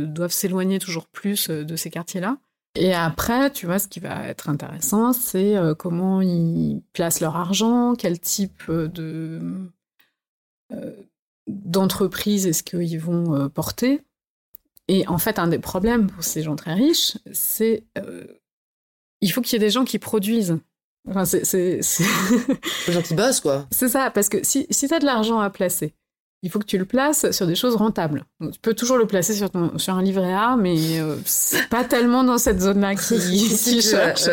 [0.09, 2.39] doivent s'éloigner toujours plus de ces quartiers-là.
[2.75, 7.95] Et après, tu vois, ce qui va être intéressant, c'est comment ils placent leur argent,
[7.95, 9.71] quel type de
[11.47, 14.01] d'entreprise est-ce qu'ils vont porter.
[14.89, 18.25] Et en fait, un des problèmes pour ces gens très riches, c'est euh,
[19.21, 20.59] il faut qu'il y ait des gens qui produisent.
[21.09, 21.81] Enfin, c'est, c'est,
[22.87, 23.67] des gens qui bossent, quoi.
[23.71, 25.95] C'est ça, parce que si, si tu as de l'argent à placer,
[26.43, 28.25] il faut que tu le places sur des choses rentables.
[28.41, 31.69] Donc, tu peux toujours le placer sur, ton, sur un livret A, mais euh, c'est
[31.69, 33.19] pas tellement dans cette zone-là qui,
[33.57, 34.29] qui cherche.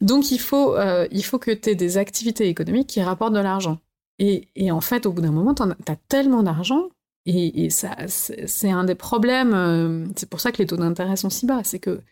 [0.00, 3.40] Donc, il faut, euh, il faut que tu aies des activités économiques qui rapportent de
[3.40, 3.78] l'argent.
[4.20, 6.90] Et, et en fait, au bout d'un moment, tu as tellement d'argent
[7.26, 9.54] et, ça, c'est un des problèmes.
[9.54, 11.62] Euh, c'est pour ça que les taux d'intérêt sont si bas.
[11.64, 12.02] C'est qu'il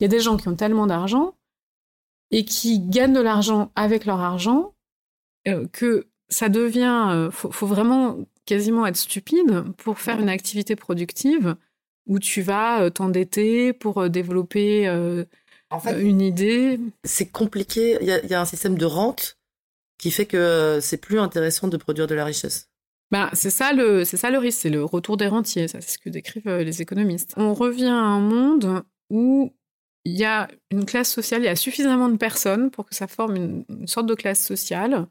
[0.00, 1.34] y a des gens qui ont tellement d'argent
[2.30, 4.74] et qui gagnent de l'argent avec leur argent
[5.48, 7.08] euh, que ça devient.
[7.10, 11.56] Euh, faut, faut, vraiment quasiment être stupide pour faire une activité productive
[12.06, 14.86] où tu vas t'endetter pour développer
[15.98, 16.80] une idée.
[17.04, 17.98] C'est compliqué.
[18.00, 19.37] Il y, a un système de rente
[19.98, 22.70] qui fait que c'est plus intéressant de produire de la richesse.
[23.10, 25.92] Ben, c'est ça le c'est ça le risque, c'est le retour des rentiers, ça c'est
[25.92, 27.32] ce que décrivent euh, les économistes.
[27.36, 29.52] On revient à un monde où
[30.04, 33.06] il y a une classe sociale, il y a suffisamment de personnes pour que ça
[33.06, 35.06] forme une, sorte de classe sociale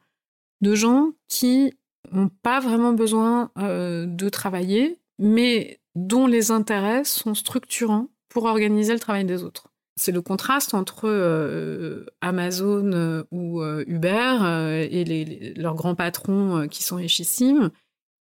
[0.61, 1.73] de gens qui
[2.11, 8.93] n'ont pas vraiment besoin euh, de travailler, mais dont les intérêts sont structurants pour organiser
[8.93, 9.66] le travail des autres.
[9.97, 17.71] C'est le contraste entre euh, Amazon ou Uber et leurs grands patrons qui sont richissimes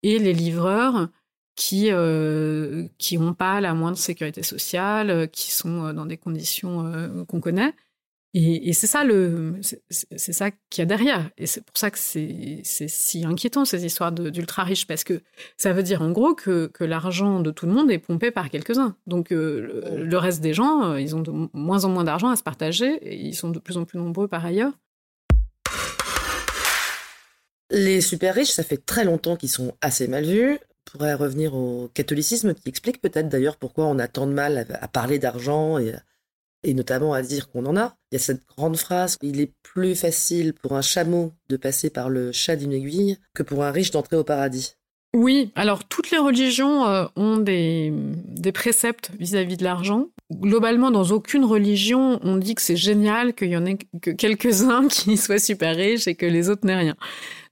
[0.03, 1.09] et les livreurs
[1.57, 6.15] qui euh, qui n'ont pas la moindre sécurité sociale, euh, qui sont euh, dans des
[6.15, 7.73] conditions qu'on connaît.
[8.33, 9.55] Et, c'est ça le
[9.89, 11.29] c'est ça qu'il y a derrière.
[11.37, 15.21] Et c'est pour ça que c'est si inquiétant ces histoires d'ultra riches parce que
[15.55, 18.49] ça veut dire en gros que, que l'argent de tout le monde est pompé par
[18.49, 18.95] quelques-uns.
[19.07, 22.95] Donc le, reste des gens, ils ont de moins en moins d'argent à se partager
[23.01, 24.73] et ils sont de plus en plus nombreux par ailleurs.
[27.71, 30.53] Les super riches, ça fait très longtemps qu'ils sont assez mal vus.
[30.53, 34.65] On pourrait revenir au catholicisme qui explique peut-être d'ailleurs pourquoi on a tant de mal
[34.79, 35.93] à, parler d'argent et,
[36.63, 37.95] et notamment à dire qu'on en a.
[38.11, 41.89] Il y a cette grande phrase il est plus facile pour un chameau de passer
[41.89, 44.75] par le chat d'une aiguille que pour un riche d'entrer au paradis.
[45.15, 50.07] Oui, alors toutes les religions euh, ont des, des préceptes vis-à-vis de l'argent.
[50.31, 54.87] Globalement, dans aucune religion, on dit que c'est génial qu'il y en ait que quelques-uns
[54.89, 56.95] qui soient super riches et que les autres n'aient rien.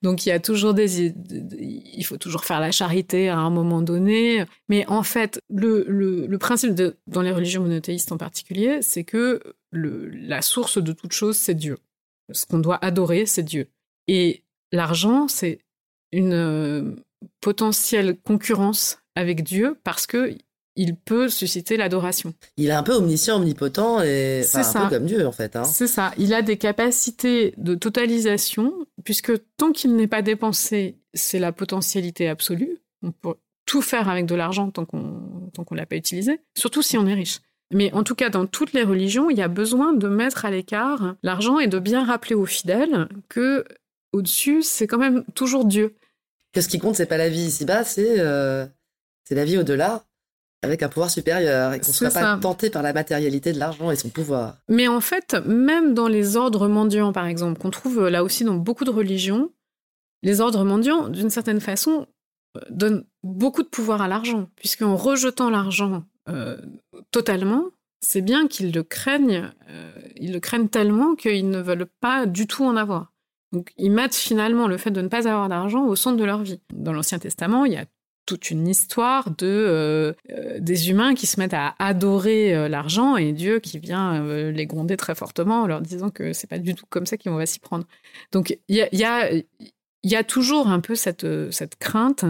[0.05, 1.15] Donc il y a toujours des,
[1.57, 4.45] il faut toujours faire la charité à un moment donné.
[4.69, 9.41] Mais en fait, le, le, principe de, dans les religions monothéistes en particulier, c'est que
[9.71, 11.79] le, la source de toute chose, c'est Dieu.
[12.31, 13.67] Ce qu'on doit adorer, c'est Dieu.
[14.07, 15.57] Et l'argent, c'est
[16.11, 16.97] une
[17.41, 20.37] potentielle concurrence avec Dieu parce que
[20.75, 22.33] il peut susciter l'adoration.
[22.57, 25.55] Il est un peu omniscient, omnipotent et enfin, un peu comme Dieu en fait.
[25.55, 25.63] Hein.
[25.63, 26.11] C'est ça.
[26.17, 32.27] Il a des capacités de totalisation puisque tant qu'il n'est pas dépensé, c'est la potentialité
[32.27, 32.79] absolue.
[33.03, 33.35] On peut
[33.65, 37.07] tout faire avec de l'argent tant qu'on tant qu'on l'a pas utilisé, surtout si on
[37.07, 37.39] est riche.
[37.73, 40.51] Mais en tout cas, dans toutes les religions, il y a besoin de mettre à
[40.51, 43.65] l'écart l'argent et de bien rappeler aux fidèles que
[44.13, 45.95] au-dessus, c'est quand même toujours Dieu
[46.55, 48.65] que ce qui compte, c'est pas la vie ici-bas, c'est euh,
[49.25, 50.05] c'est la vie au-delà,
[50.65, 53.91] avec un pouvoir supérieur, et qu'on ne soit pas tenté par la matérialité de l'argent
[53.91, 54.58] et son pouvoir.
[54.67, 58.56] Mais en fait, même dans les ordres mendiants, par exemple, qu'on trouve là aussi dans
[58.56, 59.51] beaucoup de religions,
[60.23, 62.08] les ordres mendiants, d'une certaine façon,
[62.58, 66.58] euh, donnent beaucoup de pouvoir à l'argent, puisqu'en rejetant l'argent euh,
[67.12, 67.65] totalement,
[68.01, 69.51] c'est bien qu'ils le craignent,
[70.15, 73.13] ils le craignent tellement qu'ils ne veulent pas du tout en avoir.
[73.51, 76.43] Donc ils mettent finalement le fait de ne pas avoir d'argent au centre de leur
[76.43, 76.60] vie.
[76.73, 77.86] Dans l'Ancien Testament, il y a
[78.25, 83.17] toute une histoire de euh, euh, des humains qui se mettent à adorer euh, l'argent
[83.17, 86.75] et Dieu qui vient les gronder très fortement en leur disant que c'est pas du
[86.75, 87.85] tout comme ça qu'on va s'y prendre.
[88.31, 92.25] Donc il y a, toujours un peu cette, cette crainte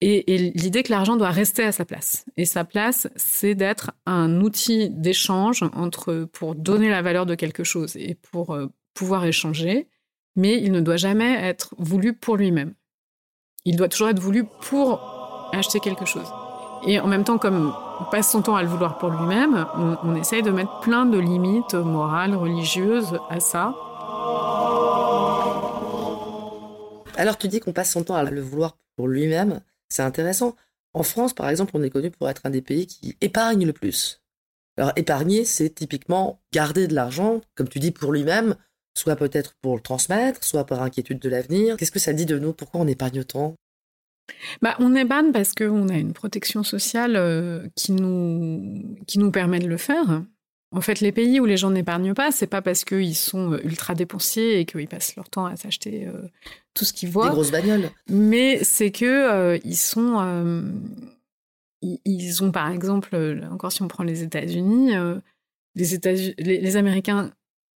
[0.00, 2.26] et, et l'idée que l'argent doit rester à sa place.
[2.36, 7.64] Et sa place, c'est d'être un outil d'échange entre pour donner la valeur de quelque
[7.64, 8.58] chose et pour
[8.92, 9.88] pouvoir échanger,
[10.36, 12.74] mais il ne doit jamais être voulu pour lui-même.
[13.66, 16.32] Il doit toujours être voulu pour acheter quelque chose.
[16.86, 19.66] Et en même temps, comme on passe son temps à le vouloir pour lui-même,
[20.04, 23.74] on, essaye de mettre plein de limites morales, religieuses à ça.
[27.16, 30.54] Alors tu dis qu'on passe son temps à le vouloir pour lui-même, c'est intéressant.
[30.94, 33.72] En France, par exemple, on est connu pour être un des pays qui épargne le
[33.72, 34.22] plus.
[34.76, 38.54] Alors épargner, c'est typiquement garder de l'argent, comme tu dis, pour lui-même,
[38.96, 41.76] soit peut-être pour le transmettre, soit par inquiétude de l'avenir.
[41.76, 42.52] Qu'est-ce que ça dit de nous?
[42.52, 43.54] Pourquoi on épargne autant?
[44.62, 49.58] Bah, on épargne parce qu'on a une protection sociale euh, qui, nous, qui nous permet
[49.58, 50.22] de le faire.
[50.72, 53.60] En fait, les pays où les gens n'épargnent pas, c'est pas parce qu'ils sont euh,
[53.64, 56.28] ultra dépensiers et qu'ils passent leur temps à s'acheter euh,
[56.74, 57.28] tout ce qu'ils voient.
[57.28, 57.90] Des grosses bagnoles.
[58.08, 60.72] Mais c'est que ils sont
[61.82, 63.16] ils ont par exemple,
[63.52, 64.92] encore si on prend les États-Unis,
[65.76, 67.30] les, États les, Américains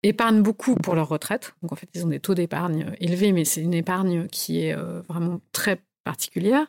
[0.06, 1.54] épargnent beaucoup pour leur retraite.
[1.62, 4.74] Donc en fait, ils ont des taux d'épargne élevés, mais c'est une épargne qui est
[5.08, 6.66] vraiment très particulière.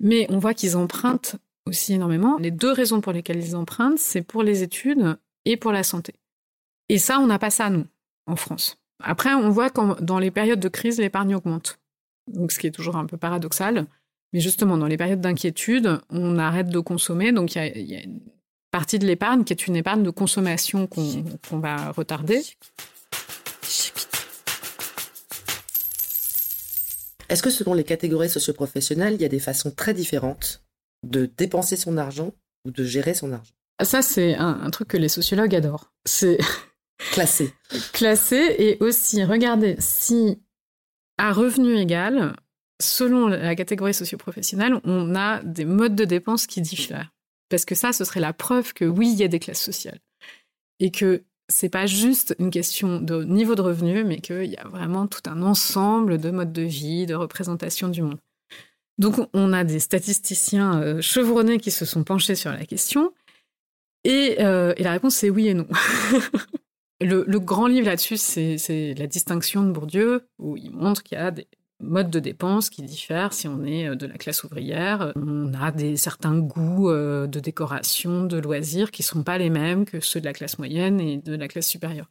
[0.00, 2.38] Mais on voit qu'ils empruntent aussi énormément.
[2.38, 6.14] Les deux raisons pour lesquelles ils empruntent, c'est pour les études et pour la santé.
[6.88, 7.86] Et ça, on n'a pas ça, nous,
[8.26, 8.78] en France.
[9.00, 11.78] Après, on voit que dans les périodes de crise, l'épargne augmente.
[12.26, 13.86] Donc, ce qui est toujours un peu paradoxal.
[14.32, 17.32] Mais justement, dans les périodes d'inquiétude, on arrête de consommer.
[17.32, 18.00] Donc, il y, a
[18.70, 22.42] partie de l'épargne qui est une épargne de consommation qu'on va retarder.
[27.28, 30.62] Est-ce que selon les catégories socioprofessionnelles, il y a des façons très différentes
[31.06, 32.32] de dépenser son argent
[32.64, 33.52] ou de gérer son argent?
[33.82, 35.92] Ça, c'est un, truc que les sociologues adorent.
[36.04, 36.38] C'est
[37.12, 37.52] classer.
[37.92, 40.40] classer et aussi regarder si
[41.18, 42.34] à revenu égal,
[42.80, 47.10] selon la catégorie socioprofessionnelle, on a des modes de dépenses qui diffèrent.
[47.48, 50.00] Parce que ça, ce serait la preuve que oui, il y a des classes sociales.
[50.80, 54.68] Et que c'est pas juste une question de niveau de revenu, mais qu'il y a
[54.68, 58.18] vraiment tout un ensemble de modes de vie, de représentation du monde.
[58.98, 63.12] Donc, on a des statisticiens euh, chevronnés qui se sont penchés sur la question.
[64.04, 65.66] Et, euh, la réponse, c'est oui et non.
[67.00, 71.20] le, le, grand livre là-dessus, c'est La distinction de Bourdieu, où il montre qu'il y
[71.20, 71.46] a des
[71.80, 75.12] mode de dépenses qui diffèrent si on est euh, de la classe ouvrière.
[75.16, 79.50] On a des certains goûts euh, de décoration, de loisirs qui ne sont pas les
[79.50, 82.08] mêmes que ceux de la classe moyenne et de la classe supérieure.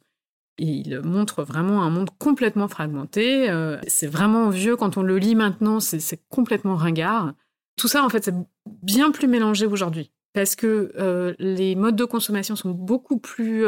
[0.58, 3.48] Et il montre vraiment un monde complètement fragmenté.
[3.48, 7.34] Euh, c'est vraiment vieux quand on le lit maintenant, c'est complètement ringard.
[7.76, 8.34] Tout ça, en fait, c'est
[8.82, 13.64] bien plus mélangé aujourd'hui parce que les modes de consommation sont beaucoup plus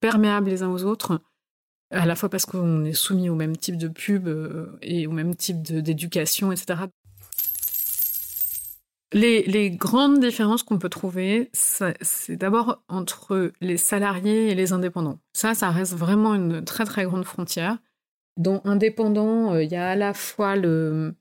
[0.00, 1.20] perméables les uns aux autres
[1.94, 5.12] à la fois parce qu'on est soumis au même type de pub euh, et au
[5.12, 6.84] même type d'éducation, etc.
[9.12, 15.20] Les, grandes différences qu'on peut trouver, c'est d'abord entre les salariés et les indépendants.
[15.32, 17.78] Ça, ça reste vraiment une très très grande frontière.
[18.36, 21.14] Dans indépendants, euh, il y a à la fois le,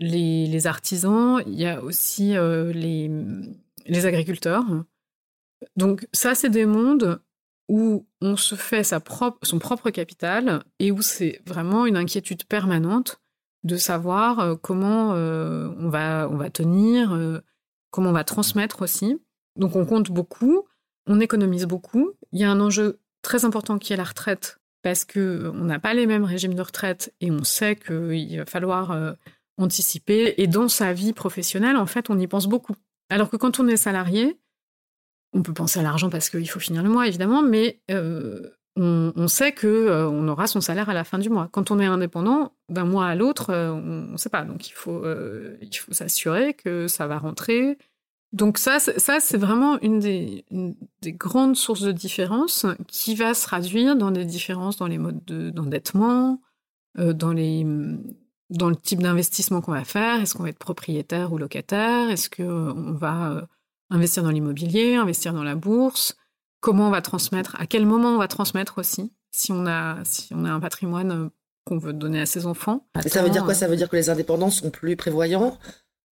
[0.00, 4.64] les, artisans, il y a aussi euh, les agriculteurs.
[5.76, 7.20] Donc ça, c'est des mondes
[7.68, 9.00] où on se fait sa
[9.42, 13.20] son propre capital et où c'est vraiment une inquiétude permanente
[13.64, 17.40] de savoir euh, comment euh, on, va, on va tenir, euh,
[17.90, 19.18] comment on va transmettre aussi.
[19.56, 20.64] Donc on compte beaucoup,
[21.06, 22.12] on économise beaucoup.
[22.32, 25.78] Il y a un enjeu très important qui est la retraite parce que on n'a
[25.78, 29.16] pas les mêmes régimes de retraite et on sait qu'il va falloir
[29.56, 30.34] anticiper.
[30.36, 32.76] Et dans sa vie professionnelle, en fait, on y pense beaucoup.
[33.08, 34.38] Alors que quand on est salarié,
[35.34, 39.28] on peut penser à l'argent parce qu'il faut finir le mois, évidemment, mais euh, on,
[39.28, 41.48] sait que euh, aura son salaire à la fin du mois.
[41.52, 44.44] Quand on est indépendant, d'un mois à l'autre, euh, on ne sait pas.
[44.44, 47.78] Donc il faut, faut s'assurer que ça va rentrer.
[48.32, 50.44] Donc ça, ça c'est vraiment une des,
[51.02, 55.24] des, grandes sources de différence qui va se traduire dans des différences dans les modes
[55.24, 56.40] d'endettement,
[56.96, 57.34] dans
[58.50, 60.20] dans le type d'investissement qu'on va faire.
[60.20, 62.10] Est-ce qu'on va être propriétaire ou locataire?
[62.10, 63.46] Est-ce qu'on va
[63.90, 66.16] investir dans l'immobilier, investir dans la bourse,
[66.60, 70.32] comment on va transmettre, à quel moment on va transmettre aussi, si on a, si
[70.34, 71.28] on a un patrimoine euh,
[71.64, 72.86] qu'on veut donner à ses enfants.
[73.06, 73.54] ça veut dire quoi?
[73.54, 75.58] Ça veut dire que les indépendants sont plus prévoyants,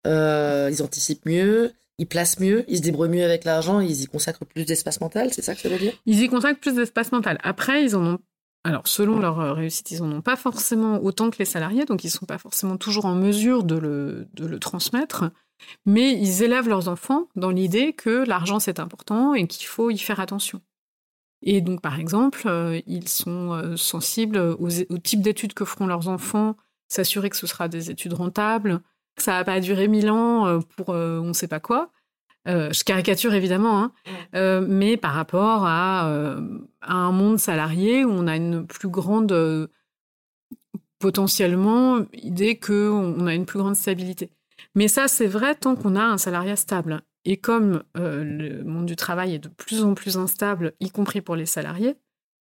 [0.07, 4.05] euh, ils anticipent mieux, ils placent mieux, ils se débrouillent mieux avec l'argent, ils y
[4.07, 5.93] consacrent plus d'espace mental, c'est ça que ça veut dire?
[6.05, 7.37] Ils y consacrent plus d'espace mental.
[7.43, 8.19] Après, ils en ont
[8.63, 12.03] alors, selon leur euh, réussite, ils n'en ont pas forcément autant que les salariés, donc
[12.03, 15.25] ils ne sont pas forcément toujours en mesure de le, transmettre
[15.85, 19.97] mais ils élèvent leurs enfants dans l'idée que l'argent c'est important et qu'il faut y
[19.99, 20.59] faire attention.
[21.43, 26.07] Et donc, par exemple, euh, ils sont euh, sensibles aux, type d'études que feront leurs
[26.07, 26.57] enfants,
[26.87, 28.81] s'assurer que ce sera des études rentables,
[29.15, 31.91] que ça va pas durer mille ans pour on ne sait pas quoi.
[32.45, 33.91] Je caricature évidemment,
[34.33, 36.37] hein, mais par rapport à,
[36.81, 39.69] à, un monde salarié où on a une plus grande,
[40.99, 44.29] potentiellement, idée qu'on a une plus grande stabilité.
[44.75, 47.01] Mais ça, c'est vrai tant qu'on a un salariat stable.
[47.25, 51.21] Et comme euh, le monde du travail est de plus en plus instable, y compris
[51.21, 51.95] pour les salariés,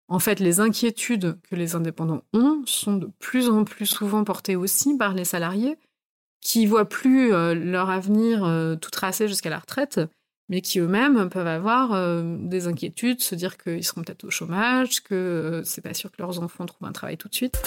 [0.09, 4.57] en fait, les inquiétudes que les indépendants ont sont de plus en plus souvent portées
[4.57, 5.76] aussi par les salariés
[6.41, 10.01] qui voient plus euh, leur avenir euh, tout tracé jusqu'à la retraite,
[10.49, 15.03] mais qui eux-mêmes peuvent avoir euh, des inquiétudes, se dire qu'ils seront peut-être au chômage,
[15.03, 17.61] que c'est pas sûr que leurs enfants trouvent un travail tout de suite.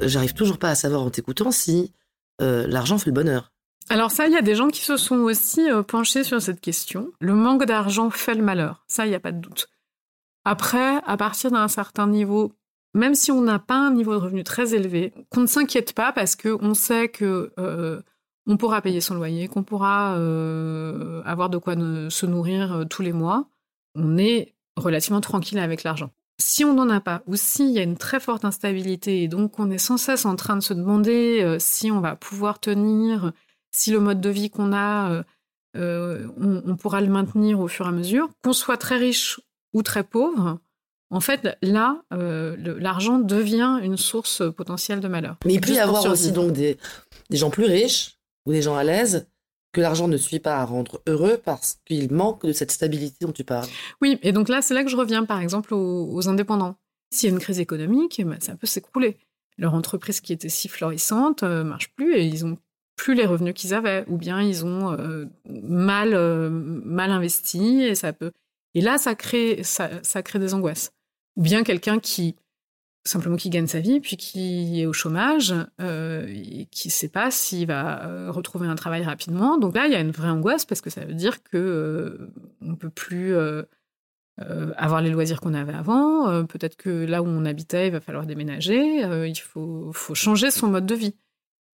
[0.00, 1.92] J'arrive toujours pas à savoir en t'écoutant si
[2.38, 3.52] l'argent fait le bonheur.
[3.90, 7.12] Alors ça, il y a des gens qui se sont aussi penchés sur cette question.
[7.20, 9.68] Le manque d'argent fait le malheur, ça, il n'y a pas de doute.
[10.46, 12.54] Après, à partir d'un certain niveau,
[12.94, 16.12] même si on n'a pas un niveau de revenu très élevé, qu'on ne s'inquiète pas
[16.12, 18.00] parce qu'on sait que euh,
[18.46, 23.02] on pourra payer son loyer, qu'on pourra euh, avoir de quoi se nourrir euh, tous
[23.02, 23.48] les mois,
[23.94, 26.10] on est relativement tranquille avec l'argent.
[26.40, 29.58] Si on n'en a pas, ou s'il y a une très forte instabilité, et donc
[29.58, 33.32] on est sans cesse en train de se demander si on va pouvoir tenir,
[33.72, 35.22] si le mode de vie qu'on a,
[35.74, 39.38] on, pourra le maintenir au fur et à mesure, qu'on soit très riche
[39.74, 40.58] ou très pauvre,
[41.10, 45.36] en fait, là, euh, l'argent devient une source potentielle de malheur.
[45.44, 46.78] Mais il peut y avoir aussi donc des,
[47.30, 49.26] gens plus riches ou des gens à l'aise
[49.72, 53.32] que l'argent ne suit pas à rendre heureux parce qu'il manque de cette stabilité dont
[53.32, 53.68] tu parles.
[54.00, 56.76] Oui, et donc là, c'est là que je reviens, par exemple, aux, indépendants.
[57.12, 59.16] S'il y a une crise économique, bah, ça peut s'écrouler.
[59.58, 62.56] Leur entreprise qui était si florissante ne euh, marche plus et ils ont
[62.94, 66.14] plus les revenus qu'ils avaient, ou bien ils ont euh, mal,
[66.50, 68.30] mal investi et ça peut.
[68.74, 70.92] Et là, ça crée, ça crée des angoisses
[71.40, 72.36] ou bien quelqu'un qui
[73.02, 77.08] simplement qui gagne sa vie, puis qui est au chômage, euh, et qui ne sait
[77.08, 79.56] pas s'il va euh, retrouver un travail rapidement.
[79.56, 82.30] Donc là, il y a une vraie angoisse parce que ça veut dire que euh,
[82.60, 83.34] on peut plus
[84.76, 86.44] avoir les loisirs qu'on avait avant.
[86.46, 89.02] Peut-être que là où on habitait, il va falloir déménager.
[89.26, 91.14] il faut, faut, changer son mode de vie.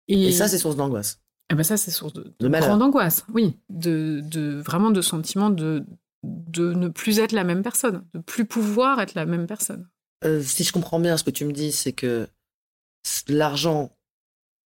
[0.10, 1.22] Et, ça, c'est source d'angoisse.
[1.50, 3.26] Eh ben ça, c'est source de, de, grande angoisse.
[3.34, 5.86] Oui, de, de vraiment de sentiment de
[6.24, 9.90] de ne plus être la même personne, de plus pouvoir être la même personne.
[10.24, 12.28] Euh, si je comprends bien ce que tu me dis, c'est que
[13.28, 13.96] l'argent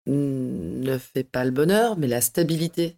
[0.06, 2.98] ne fait pas le bonheur, mais la stabilité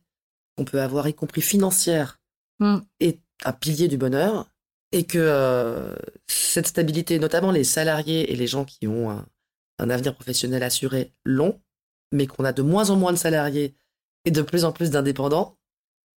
[0.56, 2.20] qu'on peut avoir, y compris financière,
[2.60, 2.80] hmm.
[3.00, 4.52] est un pilier du bonheur,
[4.92, 5.96] et que euh,
[6.28, 9.26] cette stabilité, notamment les salariés et les gens qui ont un,
[9.80, 11.60] un avenir professionnel assuré, long,
[12.12, 13.76] mais qu'on a de moins en moins de salariés
[14.26, 15.58] et de plus en plus d'indépendants,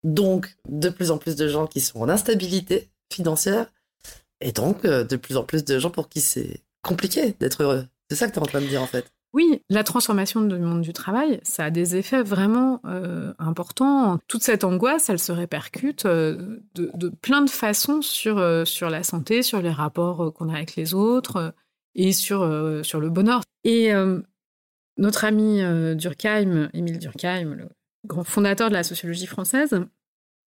[0.04, 3.66] donc de plus en plus de gens qui sont en instabilité financière,
[4.40, 7.86] et donc euh, de plus en plus de gens pour qui c'est compliqué d'être heureux.
[8.08, 9.10] C'est ça que tu es en train de dire en fait.
[9.32, 14.18] Oui, la transformation du monde du travail, ça a des effets vraiment euh, importants.
[14.26, 19.44] Toute cette angoisse, elle se répercute euh, de, plein de façons sur, sur la santé,
[19.44, 21.54] sur les rapports qu'on a avec les autres
[21.94, 22.40] et sur,
[22.82, 23.42] sur le bonheur.
[23.62, 23.92] Et
[24.96, 25.62] notre ami
[25.94, 27.68] Durkheim, Émile Durkheim,
[28.06, 29.80] grand fondateur de la sociologie française,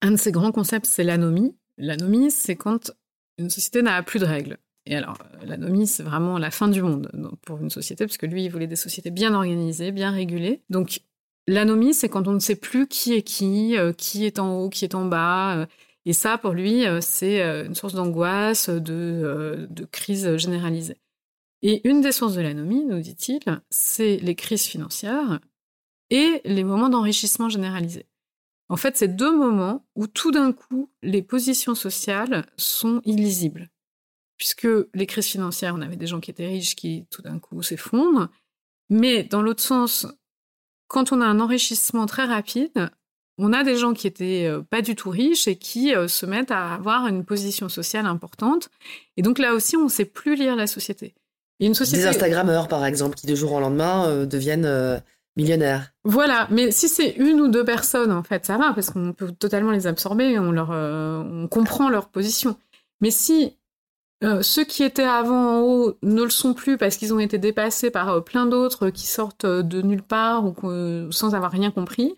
[0.03, 1.55] un de ses grands concepts, c'est l'anomie.
[1.78, 2.92] L'anomie, c'est quand
[3.38, 4.59] une société n'a plus de règles.
[4.84, 7.11] Et alors, euh, l'anomie, c'est vraiment la fin du monde
[7.42, 10.62] pour une société, parce que lui, il voulait des sociétés bien organisées, bien régulées.
[10.70, 11.00] Donc,
[11.46, 14.68] l'anomie, c'est quand on ne sait plus qui est qui, euh, qui est en haut,
[14.68, 15.57] qui est en bas.
[15.57, 15.66] Euh,
[16.05, 20.96] et ça, pour lui, c'est une source d'angoisse, de, de crise généralisée.
[21.62, 23.38] Et une des sources de l'anomie, nous dit-il,
[23.70, 25.38] c'est les crises financières
[26.12, 28.06] et les moments d'enrichissement généralisé.
[28.68, 33.70] En fait, c'est deux moments où tout d'un coup, les positions sociales sont illisibles.
[34.36, 37.62] Puisque les crises financières, on avait des gens qui étaient riches qui tout d'un coup
[37.62, 38.28] s'effondrent.
[38.90, 40.06] Mais dans l'autre sens,
[40.86, 42.90] quand on a un enrichissement très rapide,
[43.38, 46.26] on a des gens qui étaient euh, pas du tout riches et qui euh, se
[46.26, 48.68] mettent à avoir une position sociale importante.
[49.16, 51.14] Et donc là aussi, on ne sait plus lire la société.
[51.58, 52.02] une société...
[52.02, 55.00] Des Instagrammeurs, par exemple, qui de jour au lendemain euh, deviennent
[55.37, 55.93] millionnaires.
[56.05, 59.33] Voilà, mais si c'est une ou deux personnes, en fait, ça va, parce qu'on peut
[59.33, 62.57] totalement les absorber, on, leur, euh, on comprend leur position.
[63.01, 63.57] Mais si
[64.22, 67.39] euh, ceux qui étaient avant en haut ne le sont plus parce qu'ils ont été
[67.39, 72.14] dépassés par euh, plein d'autres qui sortent de nulle part ou sans avoir rien compris.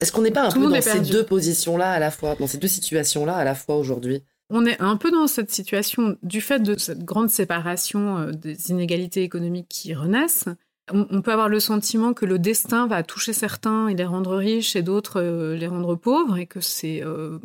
[0.00, 2.58] Est-ce qu'on n'est pas un peu dans ces deux positions-là à la fois, dans ces
[2.58, 4.24] deux situations-là à la fois aujourd'hui?
[4.50, 9.22] On est un peu dans cette situation du fait de cette grande séparation des inégalités
[9.22, 10.48] économiques qui renaissent,
[10.90, 14.74] on, peut avoir le sentiment que le destin va toucher certains et les rendre riches
[14.74, 17.38] et d'autres euh, les rendre pauvres et que c'est euh,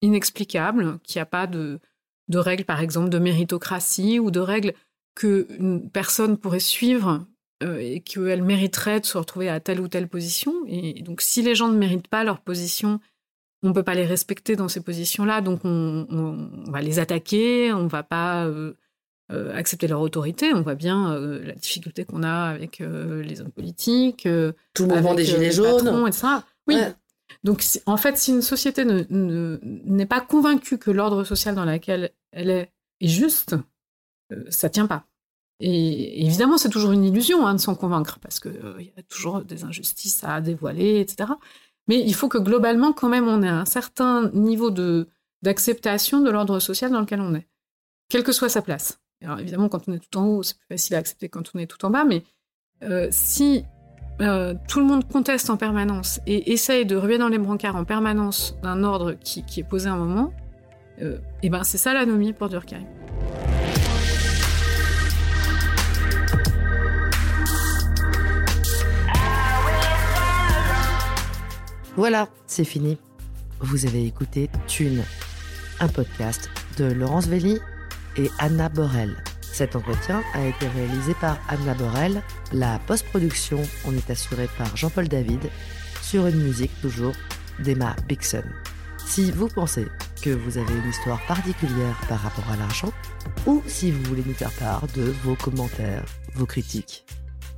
[0.00, 1.80] inexplicable, qu'il n'y a pas de,
[2.32, 4.74] règles, par exemple, de méritocratie ou de règles
[5.14, 7.26] qu'une personne pourrait suivre
[7.62, 10.54] euh, et qu'elle mériterait de se retrouver à telle ou telle position.
[10.66, 13.00] Et donc, si les gens ne méritent pas leur position,
[13.62, 17.84] on ne peut pas les respecter dans ces positions-là, donc on, va les attaquer, on
[17.84, 18.48] ne va pas
[19.30, 20.52] accepter leur autorité.
[20.52, 24.28] On voit bien euh, la difficulté qu'on a avec euh, les hommes politiques.
[24.74, 25.84] Tout le mouvement des gilets jaunes.
[25.84, 26.26] Patrons, etc.
[26.66, 26.76] Oui.
[27.44, 32.10] Donc, en fait, si une société n'est ne, pas convaincue que l'ordre social dans lequel
[32.32, 33.56] elle est est juste,
[34.32, 35.04] euh, ça tient pas.
[35.60, 39.02] Et évidemment, c'est toujours une illusion hein, de s'en convaincre, parce qu'il euh, y a
[39.02, 41.30] toujours des injustices à dévoiler, etc.
[41.88, 45.08] Mais il faut que globalement, quand même, on ait un certain niveau de
[45.42, 47.48] d'acceptation de l'ordre social dans lequel on est,
[48.08, 49.00] quelle que soit sa place.
[49.24, 51.58] Alors évidemment, quand on est tout en haut, c'est plus facile à accepter quand on
[51.58, 52.24] est tout en bas, mais
[52.82, 53.64] euh, si
[54.20, 57.84] euh, tout le monde conteste en permanence et essaye de revenir dans les brancards en
[57.84, 60.32] permanence d'un ordre qui, est posé un moment,
[61.00, 62.84] euh, et ben c'est ça l'anomie pour Durkheim.
[71.94, 72.98] Voilà, c'est fini.
[73.60, 75.04] Vous avez écouté Thune,
[75.78, 77.60] un podcast de Laurence Velli
[78.16, 79.16] et Anna Borel.
[79.40, 82.22] Cet entretien a été réalisé par Anna Borel.
[82.52, 85.50] La post-production en est assurée par Jean-Paul David
[86.00, 87.12] sur une musique toujours
[87.58, 88.44] d'Emma Bixon.
[89.06, 89.86] Si vous pensez
[90.22, 92.92] que vous avez une histoire particulière par rapport à l'argent,
[93.46, 96.04] ou si vous voulez nous faire part de vos commentaires,
[96.34, 97.04] vos critiques,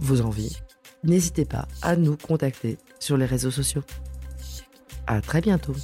[0.01, 0.59] vos envies,
[1.05, 3.83] n'hésitez pas à nous contacter sur les réseaux sociaux.
[5.07, 5.75] À très bientôt.